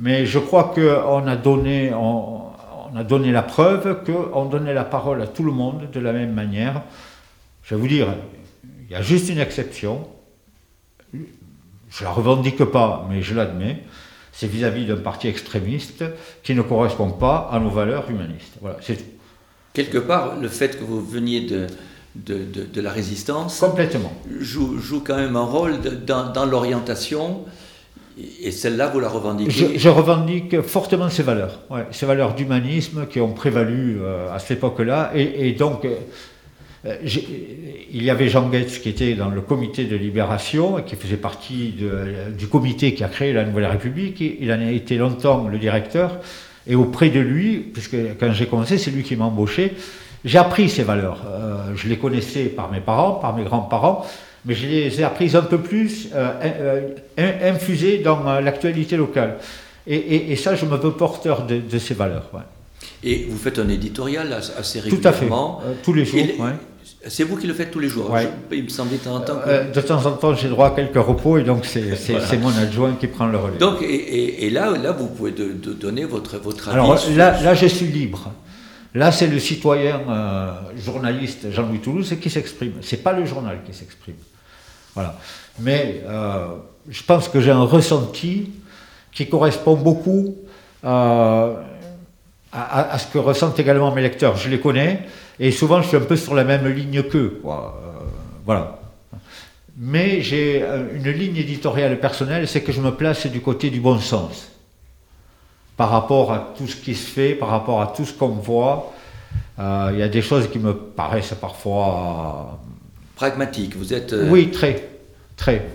mais 0.00 0.26
je 0.26 0.40
crois 0.40 0.72
qu'on 0.74 1.26
a 1.28 1.36
donné, 1.36 1.92
on, 1.94 2.43
on, 2.94 2.98
a 2.98 3.04
donné 3.04 3.32
la 3.32 3.42
preuve 3.42 4.04
qu'on 4.04 4.46
donnait 4.46 4.74
la 4.74 4.84
parole 4.84 5.20
à 5.20 5.26
tout 5.26 5.42
le 5.42 5.52
monde 5.52 5.90
de 5.92 6.00
la 6.00 6.12
même 6.12 6.32
manière. 6.32 6.82
Je 7.62 7.74
vais 7.74 7.80
vous 7.80 7.88
dire, 7.88 8.08
il 8.86 8.92
y 8.92 8.94
a 8.94 9.02
juste 9.02 9.28
une 9.28 9.38
exception, 9.38 10.06
je 11.12 11.18
ne 11.18 12.04
la 12.04 12.10
revendique 12.10 12.64
pas, 12.64 13.06
mais 13.10 13.22
je 13.22 13.34
l'admets, 13.34 13.82
c'est 14.32 14.46
vis-à-vis 14.46 14.86
d'un 14.86 14.96
parti 14.96 15.28
extrémiste 15.28 16.04
qui 16.42 16.54
ne 16.54 16.62
correspond 16.62 17.10
pas 17.10 17.48
à 17.52 17.58
nos 17.58 17.70
valeurs 17.70 18.10
humanistes. 18.10 18.54
Voilà, 18.60 18.76
c'est 18.80 18.96
tout. 18.96 19.04
Quelque 19.72 19.98
part, 19.98 20.36
le 20.36 20.48
fait 20.48 20.78
que 20.78 20.84
vous 20.84 21.04
veniez 21.04 21.40
de, 21.40 21.66
de, 22.14 22.80
la 22.80 22.92
résistance 22.92 23.58
Complètement. 23.58 24.12
Joue, 24.38 24.78
joue, 24.78 25.00
quand 25.00 25.16
même 25.16 25.36
un 25.36 25.44
rôle 25.44 25.78
dans, 26.06 26.46
l'orientation, 26.46 27.44
et 28.42 28.50
celle-là, 28.50 28.88
vous 28.88 29.00
la 29.00 29.08
revendiquez 29.08 29.78
je, 29.78 29.88
revendique 29.88 30.60
fortement 30.62 31.08
ces 31.08 31.22
valeurs, 31.22 31.60
ces 31.90 32.06
valeurs 32.06 32.34
d'humanisme 32.34 33.06
qui 33.06 33.20
ont 33.20 33.32
prévalu 33.32 33.98
euh, 34.00 34.32
à 34.32 34.38
cette 34.38 34.58
époque-là, 34.58 35.12
et, 35.14 35.52
donc... 35.52 35.84
Euh, 35.84 35.96
il 36.86 38.04
y 38.04 38.10
avait 38.10 38.28
Jean 38.28 38.46
Goetz 38.50 38.78
qui 38.78 38.90
était 38.90 39.14
dans 39.14 39.30
le 39.30 39.40
comité 39.40 39.86
de 39.86 39.96
libération 39.96 40.78
et 40.78 40.82
qui 40.82 40.96
faisait 40.96 41.16
partie 41.16 41.74
du 42.36 42.46
comité 42.46 42.92
qui 42.92 43.02
a 43.02 43.08
créé 43.08 43.32
la 43.32 43.46
Nouvelle 43.46 43.64
République. 43.64 44.20
Il 44.20 44.52
en 44.52 44.60
a 44.60 44.70
été 44.70 44.98
longtemps 44.98 45.48
le 45.48 45.56
directeur. 45.56 46.18
Et 46.66 46.74
auprès 46.74 47.08
de 47.08 47.20
lui, 47.20 47.56
puisque 47.56 47.96
quand 48.20 48.32
j'ai 48.32 48.46
commencé, 48.46 48.76
c'est 48.76 48.90
lui 48.90 49.02
qui 49.02 49.16
m'a 49.16 49.24
embauché, 49.24 49.74
j'ai 50.24 50.38
appris 50.38 50.68
ces 50.68 50.82
valeurs. 50.82 51.22
Euh, 51.26 51.72
je 51.76 51.88
les 51.88 51.98
connaissais 51.98 52.44
par 52.44 52.70
mes 52.70 52.80
parents, 52.80 53.12
par 53.12 53.36
mes 53.36 53.44
grands-parents, 53.44 54.06
mais 54.44 54.54
je 54.54 54.66
les 54.66 55.00
ai 55.00 55.04
apprises 55.04 55.36
un 55.36 55.42
peu 55.42 55.58
plus 55.58 56.08
euh, 56.14 56.88
infusées 57.16 57.98
dans 57.98 58.40
l'actualité 58.40 58.96
locale. 58.96 59.38
Et, 59.86 60.34
ça, 60.36 60.54
je 60.54 60.64
me 60.64 60.76
veux 60.76 60.92
porteur 60.92 61.46
de, 61.46 61.78
ces 61.78 61.94
valeurs. 61.94 62.30
Et 63.02 63.26
vous 63.28 63.36
faites 63.36 63.58
un 63.58 63.68
éditorial 63.68 64.32
assez 64.32 64.80
régulièrement. 64.80 65.60
Tout 65.62 65.66
à 65.66 65.72
fait, 65.72 65.82
tous 65.82 65.92
les 65.92 66.04
jours. 66.04 66.20
C'est 67.06 67.24
vous 67.24 67.36
qui 67.36 67.46
le 67.46 67.54
faites 67.54 67.70
tous 67.70 67.80
les 67.80 67.88
jours. 67.88 68.14
il 68.50 68.64
me 68.64 68.68
semblait 68.68 68.96
de 68.96 69.02
temps 69.02 69.16
en 69.16 69.20
temps. 69.20 69.40
Euh, 69.46 69.70
de 69.70 69.80
temps 69.80 70.06
en 70.06 70.12
temps, 70.12 70.34
j'ai 70.34 70.48
droit 70.48 70.68
à 70.68 70.70
quelques 70.70 70.96
repos 70.96 71.38
et 71.38 71.42
donc 71.42 71.64
c'est 71.64 72.38
mon 72.38 72.56
adjoint 72.56 72.94
qui 72.98 73.06
prend 73.06 73.26
le 73.26 73.38
relais. 73.38 73.58
Donc, 73.58 73.82
et, 73.82 74.50
là, 74.50 74.70
là, 74.70 74.92
vous 74.92 75.08
pouvez 75.08 75.32
de, 75.32 75.52
donner 75.72 76.04
votre, 76.04 76.38
votre 76.38 76.68
avis. 76.68 76.78
Alors 76.78 76.98
là, 77.16 77.42
là, 77.42 77.54
je 77.54 77.66
suis 77.66 77.86
libre. 77.86 78.32
Là, 78.94 79.10
c'est 79.10 79.26
le 79.26 79.40
citoyen 79.40 80.00
euh, 80.08 80.52
journaliste 80.76 81.50
Jean-Louis 81.50 81.80
Toulouse 81.80 82.14
qui 82.20 82.30
s'exprime. 82.30 82.74
C'est 82.80 83.02
pas 83.02 83.12
le 83.12 83.24
journal 83.24 83.58
qui 83.66 83.74
s'exprime. 83.74 84.14
Voilà. 84.94 85.16
Mais 85.60 86.02
euh, 86.06 86.48
je 86.88 87.02
pense 87.02 87.28
que 87.28 87.40
j'ai 87.40 87.50
un 87.50 87.62
ressenti 87.62 88.50
qui 89.12 89.28
correspond 89.28 89.76
beaucoup 89.76 90.36
à, 90.82 91.50
à, 92.52 92.98
ce 92.98 93.06
que 93.06 93.18
ressentent 93.18 93.58
également 93.58 93.92
mes 93.92 94.02
lecteurs. 94.02 94.36
Je 94.36 94.48
les 94.48 94.60
connais. 94.60 95.06
Et 95.38 95.50
souvent, 95.50 95.82
je 95.82 95.88
suis 95.88 95.96
un 95.96 96.00
peu 96.00 96.16
sur 96.16 96.34
la 96.34 96.44
même 96.44 96.66
ligne 96.66 97.02
qu'eux. 97.02 97.40
Euh, 97.44 97.50
voilà. 98.44 98.78
Mais 99.76 100.20
j'ai 100.20 100.64
une 100.94 101.10
ligne 101.10 101.36
éditoriale 101.36 101.98
personnelle, 101.98 102.46
c'est 102.46 102.62
que 102.62 102.70
je 102.70 102.80
me 102.80 102.92
place 102.92 103.26
du 103.26 103.40
côté 103.40 103.70
du 103.70 103.80
bon 103.80 103.98
sens. 103.98 104.52
Par 105.76 105.90
rapport 105.90 106.32
à 106.32 106.54
tout 106.56 106.68
ce 106.68 106.76
qui 106.76 106.94
se 106.94 107.10
fait, 107.10 107.34
par 107.34 107.48
rapport 107.48 107.82
à 107.82 107.88
tout 107.88 108.04
ce 108.04 108.12
qu'on 108.12 108.28
voit, 108.28 108.92
euh, 109.58 109.90
il 109.92 109.98
y 109.98 110.02
a 110.02 110.08
des 110.08 110.22
choses 110.22 110.48
qui 110.50 110.58
me 110.58 110.74
paraissent 110.74 111.34
parfois... 111.40 112.60
Pragmatiques, 113.16 113.76
vous 113.76 113.94
êtes... 113.94 114.12
Euh, 114.12 114.30
oui, 114.30 114.50
très, 114.50 114.88
très. 115.36 115.66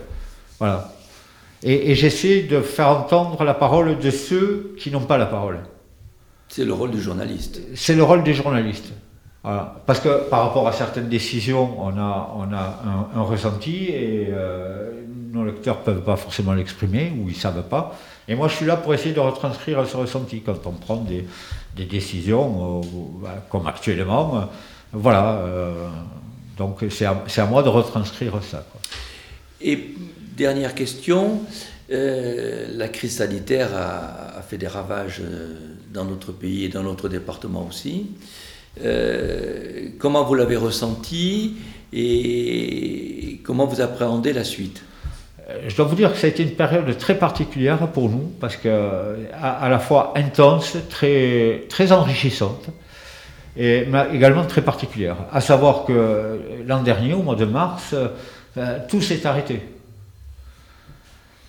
Voilà. 0.58 0.92
Et, 1.62 1.90
et 1.90 1.94
j'essaie 1.94 2.42
de 2.42 2.60
faire 2.60 2.88
entendre 2.88 3.44
la 3.44 3.54
parole 3.54 3.98
de 3.98 4.10
ceux 4.10 4.74
qui 4.78 4.90
n'ont 4.90 5.00
pas 5.00 5.18
la 5.18 5.26
parole. 5.26 5.60
C'est 6.48 6.64
le 6.64 6.72
rôle 6.72 6.90
du 6.90 7.00
journaliste. 7.00 7.60
C'est 7.74 7.94
le 7.94 8.02
rôle 8.02 8.22
des 8.22 8.34
journalistes. 8.34 8.92
Parce 9.42 10.00
que 10.00 10.28
par 10.28 10.42
rapport 10.42 10.68
à 10.68 10.72
certaines 10.72 11.08
décisions, 11.08 11.80
on 11.80 11.96
a, 11.96 12.34
on 12.36 12.52
a 12.52 12.82
un, 13.14 13.22
ressenti 13.22 13.86
et 13.86 14.28
euh, 14.30 14.90
nos 15.32 15.46
lecteurs 15.46 15.78
ne 15.78 15.84
peuvent 15.84 16.02
pas 16.02 16.16
forcément 16.16 16.52
l'exprimer 16.52 17.10
ou 17.16 17.28
ils 17.28 17.34
ne 17.34 17.40
savent 17.40 17.62
pas. 17.62 17.96
Et 18.28 18.34
moi, 18.34 18.48
je 18.48 18.56
suis 18.56 18.66
là 18.66 18.76
pour 18.76 18.92
essayer 18.92 19.14
de 19.14 19.20
retranscrire 19.20 19.86
ce 19.86 19.96
ressenti 19.96 20.42
quand 20.42 20.66
on 20.66 20.72
prend 20.72 20.96
des, 20.96 21.26
des 21.74 21.86
décisions, 21.86 22.82
euh, 22.82 22.86
bah, 23.22 23.42
comme 23.48 23.66
actuellement. 23.66 24.50
Voilà. 24.92 25.42
Donc, 26.60 26.84
c'est 26.90 27.06
à, 27.06 27.24
à, 27.36 27.46
moi 27.46 27.62
de 27.62 27.68
retranscrire 27.68 28.34
ça. 28.48 28.64
Et 29.60 29.94
dernière 30.36 30.74
question. 30.74 31.40
la 31.90 32.88
crise 32.88 33.16
sanitaire 33.16 33.70
a, 33.74 34.38
a, 34.38 34.42
fait 34.42 34.58
des 34.58 34.68
ravages 34.68 35.20
dans 35.92 36.04
notre 36.04 36.30
pays 36.30 36.66
et 36.66 36.68
dans 36.68 36.84
notre 36.84 37.08
département 37.08 37.66
aussi. 37.68 38.06
Euh, 38.82 39.88
comment 39.98 40.24
vous 40.24 40.34
l'avez 40.34 40.56
ressenti 40.56 41.56
et 41.92 43.40
comment 43.42 43.66
vous 43.66 43.80
appréhendez 43.80 44.32
la 44.32 44.44
suite? 44.44 44.82
Euh, 45.48 45.58
je 45.66 45.76
dois 45.76 45.86
vous 45.86 45.96
dire 45.96 46.12
que 46.12 46.18
ça 46.18 46.28
a 46.28 46.30
été 46.30 46.42
une 46.42 46.54
période 46.54 46.96
très 46.96 47.18
particulière 47.18 47.88
pour 47.88 48.08
nous, 48.08 48.32
parce 48.40 48.56
que 48.56 49.16
à, 49.40 49.68
la 49.68 49.78
fois 49.80 50.12
intense, 50.16 50.76
très, 50.88 51.64
très 51.68 51.90
enrichissante, 51.90 52.66
et 53.60 53.86
également 54.12 54.46
très 54.46 54.62
particulière. 54.62 55.16
À 55.32 55.40
savoir 55.40 55.84
que 55.84 56.40
l'an 56.66 56.82
dernier, 56.82 57.12
au 57.12 57.22
mois 57.22 57.36
de 57.36 57.44
mars, 57.44 57.94
euh, 58.56 58.78
tout 58.88 59.02
s'est 59.02 59.26
arrêté 59.26 59.60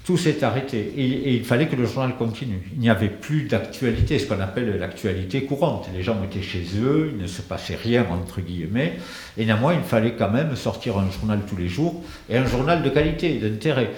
tout 0.04 0.18
s'est 0.18 0.44
arrêté 0.44 0.94
et, 0.98 1.36
il 1.36 1.46
fallait 1.46 1.68
que 1.68 1.76
le 1.76 1.86
journal 1.86 2.16
continue. 2.18 2.70
Il 2.74 2.80
n'y 2.80 2.90
avait 2.90 3.08
plus 3.08 3.44
d'actualité, 3.44 4.18
ce 4.20 4.26
qu'on 4.26 4.40
appelle 4.42 4.78
l'actualité 4.80 5.46
courante. 5.46 5.88
Les 5.94 6.02
gens 6.02 6.18
étaient 6.24 6.42
chez 6.42 6.66
eux, 6.82 7.12
il 7.14 7.22
ne 7.22 7.28
se 7.28 7.42
passait 7.42 7.76
rien 7.76 8.06
entre 8.12 8.42
guillemets, 8.42 8.98
et 9.38 9.46
néanmoins 9.46 9.74
il 9.74 9.84
fallait 9.84 10.14
quand 10.14 10.32
même 10.32 10.56
sortir 10.56 10.98
un 10.98 11.10
journal 11.12 11.40
tous 11.48 11.56
les 11.56 11.68
jours 11.68 12.04
et 12.30 12.38
un 12.38 12.46
journal 12.46 12.82
de 12.82 12.90
qualité, 12.90 13.38
d'intérêt. 13.38 13.92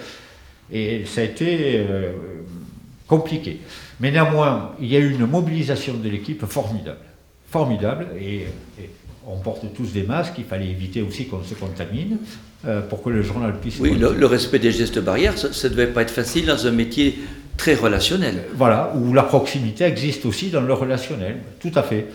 Et 0.70 1.04
ça 1.06 1.22
a 1.22 1.24
été 1.24 1.84
euh, 1.88 2.12
compliqué. 3.06 3.60
Mais 4.00 4.10
néanmoins, 4.10 4.72
il 4.80 4.88
y 4.88 4.96
a 4.96 4.98
eu 4.98 5.10
une 5.10 5.26
mobilisation 5.26 5.94
de 5.94 6.08
l'équipe 6.08 6.44
formidable, 6.44 6.98
formidable, 7.54 8.08
et 8.20 8.46
on 9.28 9.36
porte 9.36 9.64
tous 9.76 9.92
des 9.92 10.02
masques, 10.02 10.34
il 10.38 10.44
fallait 10.44 10.68
éviter 10.68 11.02
aussi 11.02 11.26
qu'on 11.28 11.44
se 11.44 11.54
contamine 11.54 12.18
euh, 12.66 12.80
pour 12.80 13.00
que 13.00 13.10
le 13.10 13.22
journal 13.22 13.60
puisse... 13.60 13.78
Oui, 13.78 13.94
le, 13.94 14.26
respect 14.26 14.58
des 14.58 14.72
gestes 14.72 14.98
barrières, 14.98 15.38
ça 15.38 15.68
ne 15.68 15.72
devait 15.72 15.86
pas 15.86 16.02
être 16.02 16.10
facile 16.10 16.46
dans 16.46 16.66
un 16.66 16.72
métier 16.72 17.16
très 17.56 17.76
relationnel. 17.76 18.42
Voilà, 18.56 18.92
où 18.96 19.14
la 19.14 19.22
proximité 19.22 19.84
existe 19.84 20.26
aussi 20.26 20.50
dans 20.50 20.62
le 20.62 20.74
relationnel, 20.74 21.36
tout 21.60 21.70
à 21.76 21.84
fait. 21.84 22.08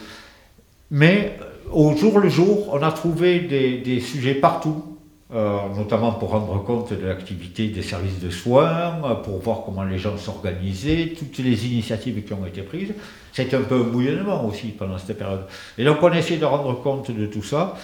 Mais 0.92 1.38
euh, 1.40 1.46
au 1.72 1.96
jour 1.96 2.20
le 2.20 2.28
jour, 2.28 2.70
on 2.74 2.84
a 2.84 2.92
trouvé 2.92 3.40
des 3.40 4.02
sujets 4.02 4.36
partout 4.36 4.84
euh, 4.84 4.99
notamment 5.32 6.14
pour 6.14 6.32
rendre 6.32 6.64
compte 6.64 6.92
de 6.92 7.06
l'activité 7.06 7.68
des 7.68 7.84
services 7.84 8.20
de 8.20 8.32
soins, 8.32 8.96
euh, 9.06 9.14
pour 9.14 9.40
voir 9.40 9.62
comment 9.64 9.84
les 9.84 10.00
gens 10.00 10.18
s'organisaient, 10.18 11.14
toutes 11.18 11.38
les 11.38 11.68
initiatives 11.68 12.24
qui 12.24 12.34
ont 12.34 12.46
été 12.48 12.62
prises. 12.64 12.94
C'était 13.32 13.58
un 13.58 13.62
peu 13.62 13.76
un 13.76 13.84
bouillonnement 13.84 14.44
aussi 14.46 14.68
pendant 14.68 14.98
cette 14.98 15.18
période. 15.18 15.46
Et 15.78 15.84
donc 15.84 15.98
on 16.02 16.12
a 16.12 16.18
essayé 16.18 16.40
de 16.40 16.46
rendre 16.46 16.82
compte 16.82 17.12
de 17.12 17.26
tout 17.28 17.44
ça. 17.44 17.76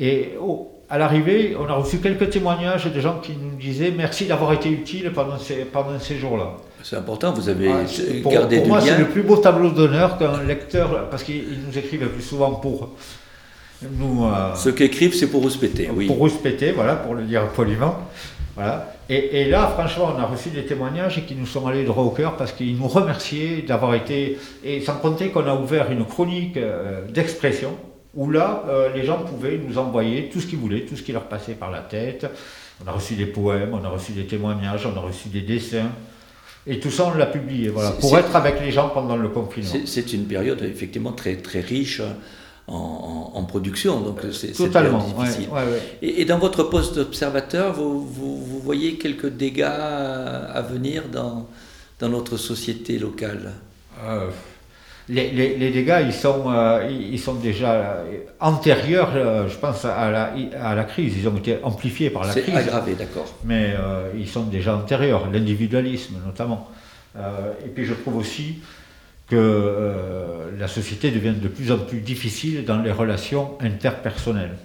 Et 0.00 0.34
à 0.90 0.98
l'arrivée, 0.98 1.56
on 1.58 1.66
a 1.66 1.74
reçu 1.74 1.98
quelques 1.98 2.30
témoignages 2.30 2.92
de 2.92 3.00
gens 3.00 3.18
qui 3.20 3.32
nous 3.32 3.56
disaient 3.56 3.92
merci 3.96 4.26
d'avoir 4.26 4.52
été 4.52 4.68
utile 4.70 5.12
pendant 5.12 5.38
ces, 5.38 5.64
pendant 5.64 5.98
ces 6.00 6.16
jours-là. 6.16 6.56
C'est 6.82 6.96
important, 6.96 7.32
vous 7.32 7.48
avez 7.48 7.70
ah, 7.70 7.84
pour, 8.22 8.32
gardé 8.32 8.58
pour 8.58 8.68
moi, 8.68 8.80
c'est 8.80 8.98
le 8.98 9.08
plus 9.08 9.22
beau 9.22 9.36
tableau 9.36 9.70
d'honneur 9.70 10.16
qu'un 10.18 10.42
lecteur, 10.42 11.08
parce 11.10 11.24
qu'ils 11.24 11.58
nous 11.66 11.76
écrivent 11.76 12.08
plus 12.08 12.22
souvent 12.22 12.52
pour 12.52 12.90
nous, 13.82 14.24
euh, 14.24 14.54
Ce 14.54 14.70
qu'écrivent, 14.70 15.14
c'est 15.14 15.28
pour 15.28 15.44
respecter, 15.44 15.88
oui. 15.92 16.06
Pour 16.06 16.22
respecter, 16.22 16.72
voilà, 16.72 16.96
pour 16.96 17.14
le 17.14 17.22
dire 17.22 17.48
poliment. 17.48 17.96
Voilà. 18.56 18.92
Et, 19.08 19.46
là, 19.46 19.68
franchement, 19.68 20.12
on 20.14 20.20
a 20.20 20.26
reçu 20.26 20.50
des 20.50 20.66
témoignages 20.66 21.24
qui 21.26 21.34
nous 21.34 21.46
sont 21.46 21.66
allés 21.66 21.84
droit 21.84 22.02
au 22.02 22.10
cœur 22.10 22.36
parce 22.36 22.52
qu'ils 22.52 22.76
nous 22.76 22.88
remerciaient 22.88 23.62
d'avoir 23.62 23.94
été. 23.94 24.36
Et 24.64 24.80
sans 24.80 24.96
compter 24.96 25.28
qu'on 25.28 25.46
a 25.46 25.54
ouvert 25.54 25.90
une 25.90 26.04
chronique 26.04 26.56
euh, 26.56 27.06
d'expression 27.08 27.76
où 28.14 28.30
là, 28.30 28.64
euh, 28.68 28.92
les 28.94 29.04
gens 29.04 29.18
pouvaient 29.18 29.58
nous 29.64 29.78
envoyer 29.78 30.28
tout 30.28 30.40
ce 30.40 30.46
qu'ils 30.46 30.58
voulaient, 30.58 30.80
tout 30.80 30.96
ce 30.96 31.02
qui 31.02 31.12
leur 31.12 31.24
passait 31.24 31.54
par 31.54 31.70
la 31.70 31.80
tête. 31.80 32.26
On 32.84 32.88
a 32.88 32.92
reçu 32.92 33.14
des 33.14 33.26
poèmes, 33.26 33.70
on 33.72 33.84
a 33.84 33.88
reçu 33.88 34.12
des 34.12 34.26
témoignages, 34.26 34.86
on 34.86 34.96
a 34.96 35.00
reçu 35.00 35.28
des 35.28 35.42
dessins. 35.42 35.90
Et 36.66 36.80
tout 36.80 36.90
ça, 36.90 37.06
on 37.06 37.16
l'a 37.16 37.26
publié, 37.26 37.68
voilà, 37.68 37.92
pour 37.92 38.18
être 38.18 38.34
avec 38.36 38.60
les 38.60 38.72
gens 38.72 38.88
pendant 38.88 39.16
le 39.16 39.28
confinement. 39.28 39.86
C'est 39.86 40.12
une 40.12 40.26
période 40.26 40.62
effectivement 40.62 41.12
très, 41.12 41.36
très 41.36 41.60
riche 41.60 42.02
en, 42.68 43.44
production, 43.44 44.00
donc 44.00 44.20
c'est 44.32 44.52
totalement 44.52 44.98
difficile. 44.98 45.48
Et, 46.02 46.24
dans 46.26 46.38
votre 46.38 46.64
poste 46.64 46.96
d'observateur, 46.96 47.72
vous, 47.72 48.06
vous, 48.06 48.60
voyez 48.60 48.96
quelques 48.96 49.30
dégâts 49.30 49.62
à 49.62 50.60
venir 50.60 51.04
dans, 51.10 51.48
dans 51.98 52.08
notre 52.08 52.36
société 52.36 52.98
locale? 52.98 53.52
Euh, 54.04 54.30
les, 55.08 55.30
les, 55.30 55.70
dégâts, 55.70 56.02
ils 56.04 56.12
sont, 56.12 56.44
euh, 56.48 56.86
ils 56.90 57.18
sont 57.18 57.34
déjà 57.34 57.72
euh, 57.72 58.04
antérieurs, 58.40 59.48
je 59.48 59.56
pense, 59.56 59.86
à 59.86 60.10
la, 60.10 60.34
à 60.62 60.74
la 60.74 60.84
crise. 60.84 61.14
Ils 61.18 61.26
ont 61.26 61.36
été 61.36 61.58
amplifiés 61.62 62.10
par 62.10 62.24
la 62.24 62.32
crise. 62.32 62.44
C'est 62.46 62.54
aggravé, 62.54 62.94
d'accord. 62.94 63.26
Mais 63.44 63.74
ils 64.16 64.28
sont 64.28 64.44
déjà 64.44 64.76
antérieurs, 64.76 65.30
l'individualisme 65.32 66.16
notamment. 66.24 66.68
et 67.16 67.68
puis 67.74 67.86
je 67.86 67.94
trouve 67.94 68.16
aussi 68.16 68.58
que 69.28 70.48
la 70.58 70.68
société 70.68 71.10
devient 71.10 71.34
de 71.34 71.48
plus 71.48 71.70
en 71.70 71.78
plus 71.78 72.00
difficile 72.00 72.64
dans 72.64 72.80
les 72.80 72.92
relations 72.92 73.58
interpersonnelles. 73.60 74.56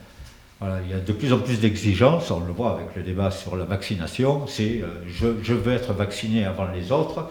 il 0.61 0.91
y 0.91 0.93
a 0.93 0.99
de 0.99 1.11
plus 1.11 1.33
en 1.33 1.39
plus 1.39 1.59
d'exigences, 1.59 2.31
on 2.31 2.39
le 2.39 2.53
voit 2.53 2.71
avec 2.71 2.95
le 2.95 3.03
débat 3.03 3.29
sur 3.29 3.55
la 3.57 3.65
vaccination, 3.65 4.47
c'est 4.47 4.81
je, 5.05 5.27
je, 5.43 5.53
veux 5.53 5.73
être 5.73 5.93
vacciné 5.93 6.45
avant 6.45 6.67
les 6.73 6.91
autres. 6.91 7.27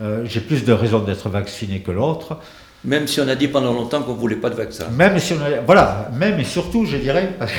Euh, 0.00 0.24
j'ai 0.24 0.40
plus 0.40 0.64
de 0.64 0.72
raisons 0.72 1.00
d'être 1.00 1.28
vacciné 1.28 1.80
que 1.80 1.90
l'autre. 1.90 2.38
Même 2.84 3.06
si 3.06 3.20
on 3.20 3.28
a 3.28 3.34
dit 3.34 3.48
pendant 3.48 3.72
longtemps 3.72 4.02
qu'on 4.02 4.14
ne 4.14 4.18
voulait 4.18 4.36
pas 4.36 4.48
de 4.48 4.54
vaccin. 4.54 4.88
Même 4.88 5.18
si 5.18 5.34
on 5.34 5.42
a, 5.42 5.60
voilà, 5.60 6.10
même 6.14 6.40
et 6.40 6.44
surtout, 6.44 6.86
je 6.86 6.96
dirais, 6.96 7.34
parce 7.38 7.52
que 7.52 7.58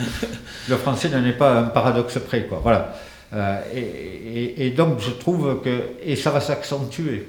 le 0.70 0.76
français 0.76 1.10
n'en 1.10 1.24
est 1.24 1.32
pas 1.32 1.58
un 1.58 1.64
paradoxe 1.64 2.18
près, 2.26 2.44
quoi. 2.44 2.60
Voilà. 2.62 2.94
Euh, 3.34 3.60
et, 4.56 4.70
donc, 4.70 5.00
je 5.00 5.10
trouve 5.10 5.60
que, 5.62 5.82
et 6.02 6.16
ça 6.16 6.30
va 6.30 6.40
s'accentuer. 6.40 7.28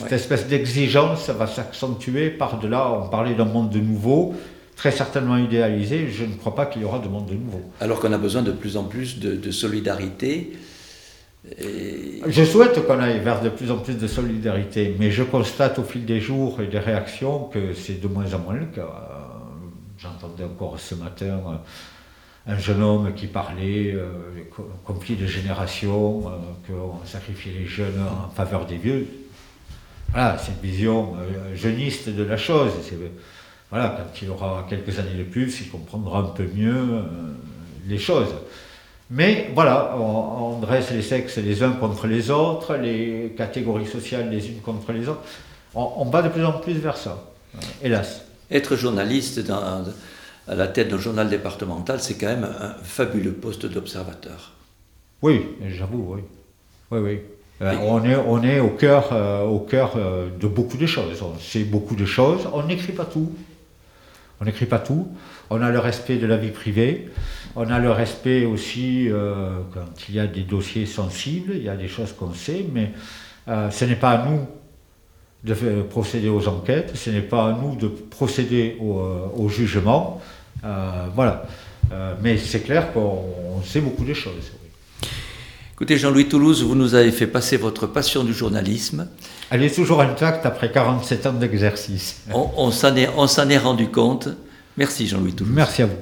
Euh, 0.00 0.02
cette 0.04 0.12
espèce 0.12 0.46
d'exigence, 0.46 1.24
ça 1.24 1.32
va 1.32 1.46
s'accentuer 1.46 2.30
par-delà. 2.30 2.90
On 2.90 3.08
parlait 3.08 3.34
d'un 3.34 3.44
monde 3.44 3.70
de 3.70 3.80
nouveau, 3.80 4.34
très 4.76 4.90
certainement 4.90 5.36
idéalisé. 5.36 6.08
Je 6.10 6.24
ne 6.24 6.34
crois 6.34 6.54
pas 6.54 6.66
qu'il 6.66 6.82
y 6.82 6.84
aura 6.84 6.98
de 6.98 7.08
monde 7.08 7.26
de 7.26 7.34
nouveau. 7.34 7.62
Alors 7.80 8.00
qu'on 8.00 8.12
a 8.12 8.18
besoin 8.18 8.42
de 8.42 8.52
plus 8.52 8.76
en 8.76 8.84
plus 8.84 9.18
de, 9.18 9.34
de 9.34 9.50
solidarité 9.50 10.52
je 12.26 12.44
souhaite 12.44 12.84
qu'on 12.86 12.98
aille 12.98 13.20
vers 13.20 13.40
de 13.40 13.48
plus 13.48 13.70
en 13.70 13.78
plus 13.78 13.94
de 13.96 14.06
solidarité, 14.06 14.94
mais 14.98 15.10
je 15.10 15.22
constate 15.22 15.78
au 15.78 15.84
fil 15.84 16.04
des 16.04 16.20
jours 16.20 16.60
et 16.60 16.66
des 16.66 16.78
réactions 16.78 17.44
que 17.44 17.74
c'est 17.74 18.00
de 18.00 18.08
moins 18.08 18.34
en 18.34 18.38
moins 18.40 18.54
le 18.54 18.66
cas. 18.66 18.88
J'entendais 19.98 20.44
encore 20.44 20.78
ce 20.78 20.94
matin 20.94 21.40
euh, 21.46 22.52
un 22.52 22.58
jeune 22.58 22.82
homme 22.82 23.14
qui 23.14 23.26
parlait 23.26 23.92
euh, 23.94 24.08
conflit 24.84 25.16
de 25.16 25.26
génération, 25.26 26.28
euh, 26.28 26.30
qu'on 26.66 27.04
sacrifiait 27.04 27.52
les 27.52 27.66
jeunes 27.66 28.00
en 28.00 28.30
faveur 28.30 28.66
des 28.66 28.76
vieux. 28.76 29.08
Voilà, 30.12 30.38
c'est 30.38 30.52
une 30.52 30.70
vision 30.70 31.14
euh, 31.16 31.54
jeuniste 31.54 32.08
de 32.08 32.22
la 32.22 32.36
chose. 32.36 32.72
Voilà, 33.70 33.96
quand 33.98 34.22
il 34.22 34.30
aura 34.30 34.66
quelques 34.68 34.98
années 34.98 35.18
de 35.18 35.24
plus, 35.24 35.60
il 35.60 35.70
comprendra 35.70 36.20
un 36.20 36.24
peu 36.24 36.48
mieux 36.54 37.02
les 37.86 37.98
choses. 37.98 38.34
Mais 39.10 39.50
voilà, 39.54 39.96
on, 39.96 40.58
dresse 40.58 40.90
les 40.90 41.02
sexes 41.02 41.38
les 41.38 41.62
uns 41.62 41.72
contre 41.72 42.06
les 42.06 42.30
autres, 42.30 42.76
les 42.76 43.34
catégories 43.36 43.86
sociales 43.86 44.28
les 44.28 44.48
unes 44.48 44.60
contre 44.60 44.92
les 44.92 45.08
autres. 45.08 45.22
On, 45.74 46.04
va 46.06 46.22
de 46.22 46.28
plus 46.28 46.44
en 46.44 46.52
plus 46.52 46.74
vers 46.74 46.96
ça, 46.96 47.30
euh, 47.54 47.58
hélas. 47.82 48.22
Être 48.50 48.76
journaliste 48.76 49.40
à 50.48 50.54
la 50.54 50.66
tête 50.66 50.88
d'un 50.88 50.98
journal 50.98 51.28
départemental, 51.28 52.00
c'est 52.00 52.14
quand 52.14 52.26
même 52.26 52.44
un 52.44 52.74
fabuleux 52.82 53.32
poste 53.32 53.66
d'observateur. 53.66 54.52
Oui, 55.22 55.46
j'avoue, 55.68 56.14
oui. 56.14 56.22
Oui, 56.90 56.98
oui. 56.98 57.20
Euh, 57.60 57.74
on, 57.82 58.04
est, 58.04 58.16
on 58.16 58.42
est 58.42 58.60
au 58.60 58.68
cœur, 58.68 59.08
euh, 59.12 59.44
au 59.44 59.58
cœur 59.58 59.96
de 59.96 60.46
beaucoup 60.46 60.76
de 60.76 60.86
choses. 60.86 61.22
On 61.22 61.38
sait 61.38 61.64
beaucoup 61.64 61.96
de 61.96 62.04
choses. 62.04 62.48
On 62.52 62.62
n'écrit 62.62 62.92
pas 62.92 63.04
tout. 63.04 63.32
On 64.40 64.44
n'écrit 64.44 64.66
pas 64.66 64.78
tout. 64.78 65.08
On 65.50 65.60
a 65.62 65.70
le 65.70 65.78
respect 65.78 66.16
de 66.16 66.26
la 66.26 66.36
vie 66.36 66.50
privée. 66.50 67.08
On 67.56 67.68
a 67.70 67.78
le 67.78 67.90
respect 67.90 68.44
aussi 68.44 69.08
euh, 69.08 69.58
quand 69.74 70.08
il 70.08 70.14
y 70.14 70.20
a 70.20 70.26
des 70.26 70.42
dossiers 70.42 70.86
sensibles, 70.86 71.54
il 71.56 71.62
y 71.62 71.68
a 71.68 71.76
des 71.76 71.88
choses 71.88 72.12
qu'on 72.12 72.32
sait, 72.32 72.64
mais 72.72 72.92
euh, 73.48 73.70
ce 73.70 73.84
n'est 73.84 73.96
pas 73.96 74.10
à 74.10 74.28
nous 74.28 74.46
de 75.44 75.82
procéder 75.82 76.28
aux 76.28 76.46
enquêtes, 76.46 76.92
ce 76.94 77.10
n'est 77.10 77.22
pas 77.22 77.48
à 77.48 77.52
nous 77.52 77.74
de 77.74 77.88
procéder 77.88 78.76
au, 78.80 79.00
euh, 79.00 79.48
jugement. 79.48 80.20
voilà. 80.62 81.46
mais 82.22 82.36
c'est 82.36 82.60
clair 82.60 82.92
qu'on 82.92 83.62
sait 83.64 83.80
beaucoup 83.80 84.04
de 84.04 84.14
choses. 84.14 84.52
Écoutez, 85.78 85.96
Jean-Louis 85.96 86.26
Toulouse, 86.28 86.64
vous 86.64 86.74
nous 86.74 86.96
avez 86.96 87.12
fait 87.12 87.28
passer 87.28 87.56
votre 87.56 87.86
passion 87.86 88.24
du 88.24 88.34
journalisme. 88.34 89.06
Elle 89.48 89.62
est 89.62 89.72
toujours 89.72 90.00
intacte 90.00 90.44
après 90.44 90.72
47 90.72 91.26
ans 91.26 91.32
d'exercice. 91.34 92.16
On, 92.34 92.48
on 92.56 92.72
s'en 92.72 92.96
est, 92.96 93.08
est 93.48 93.58
rendu 93.58 93.86
compte. 93.86 94.28
Merci 94.76 95.06
Jean-Louis 95.06 95.34
Toulouse. 95.34 95.54
Merci 95.54 95.82
à 95.82 95.86
vous. 95.86 95.92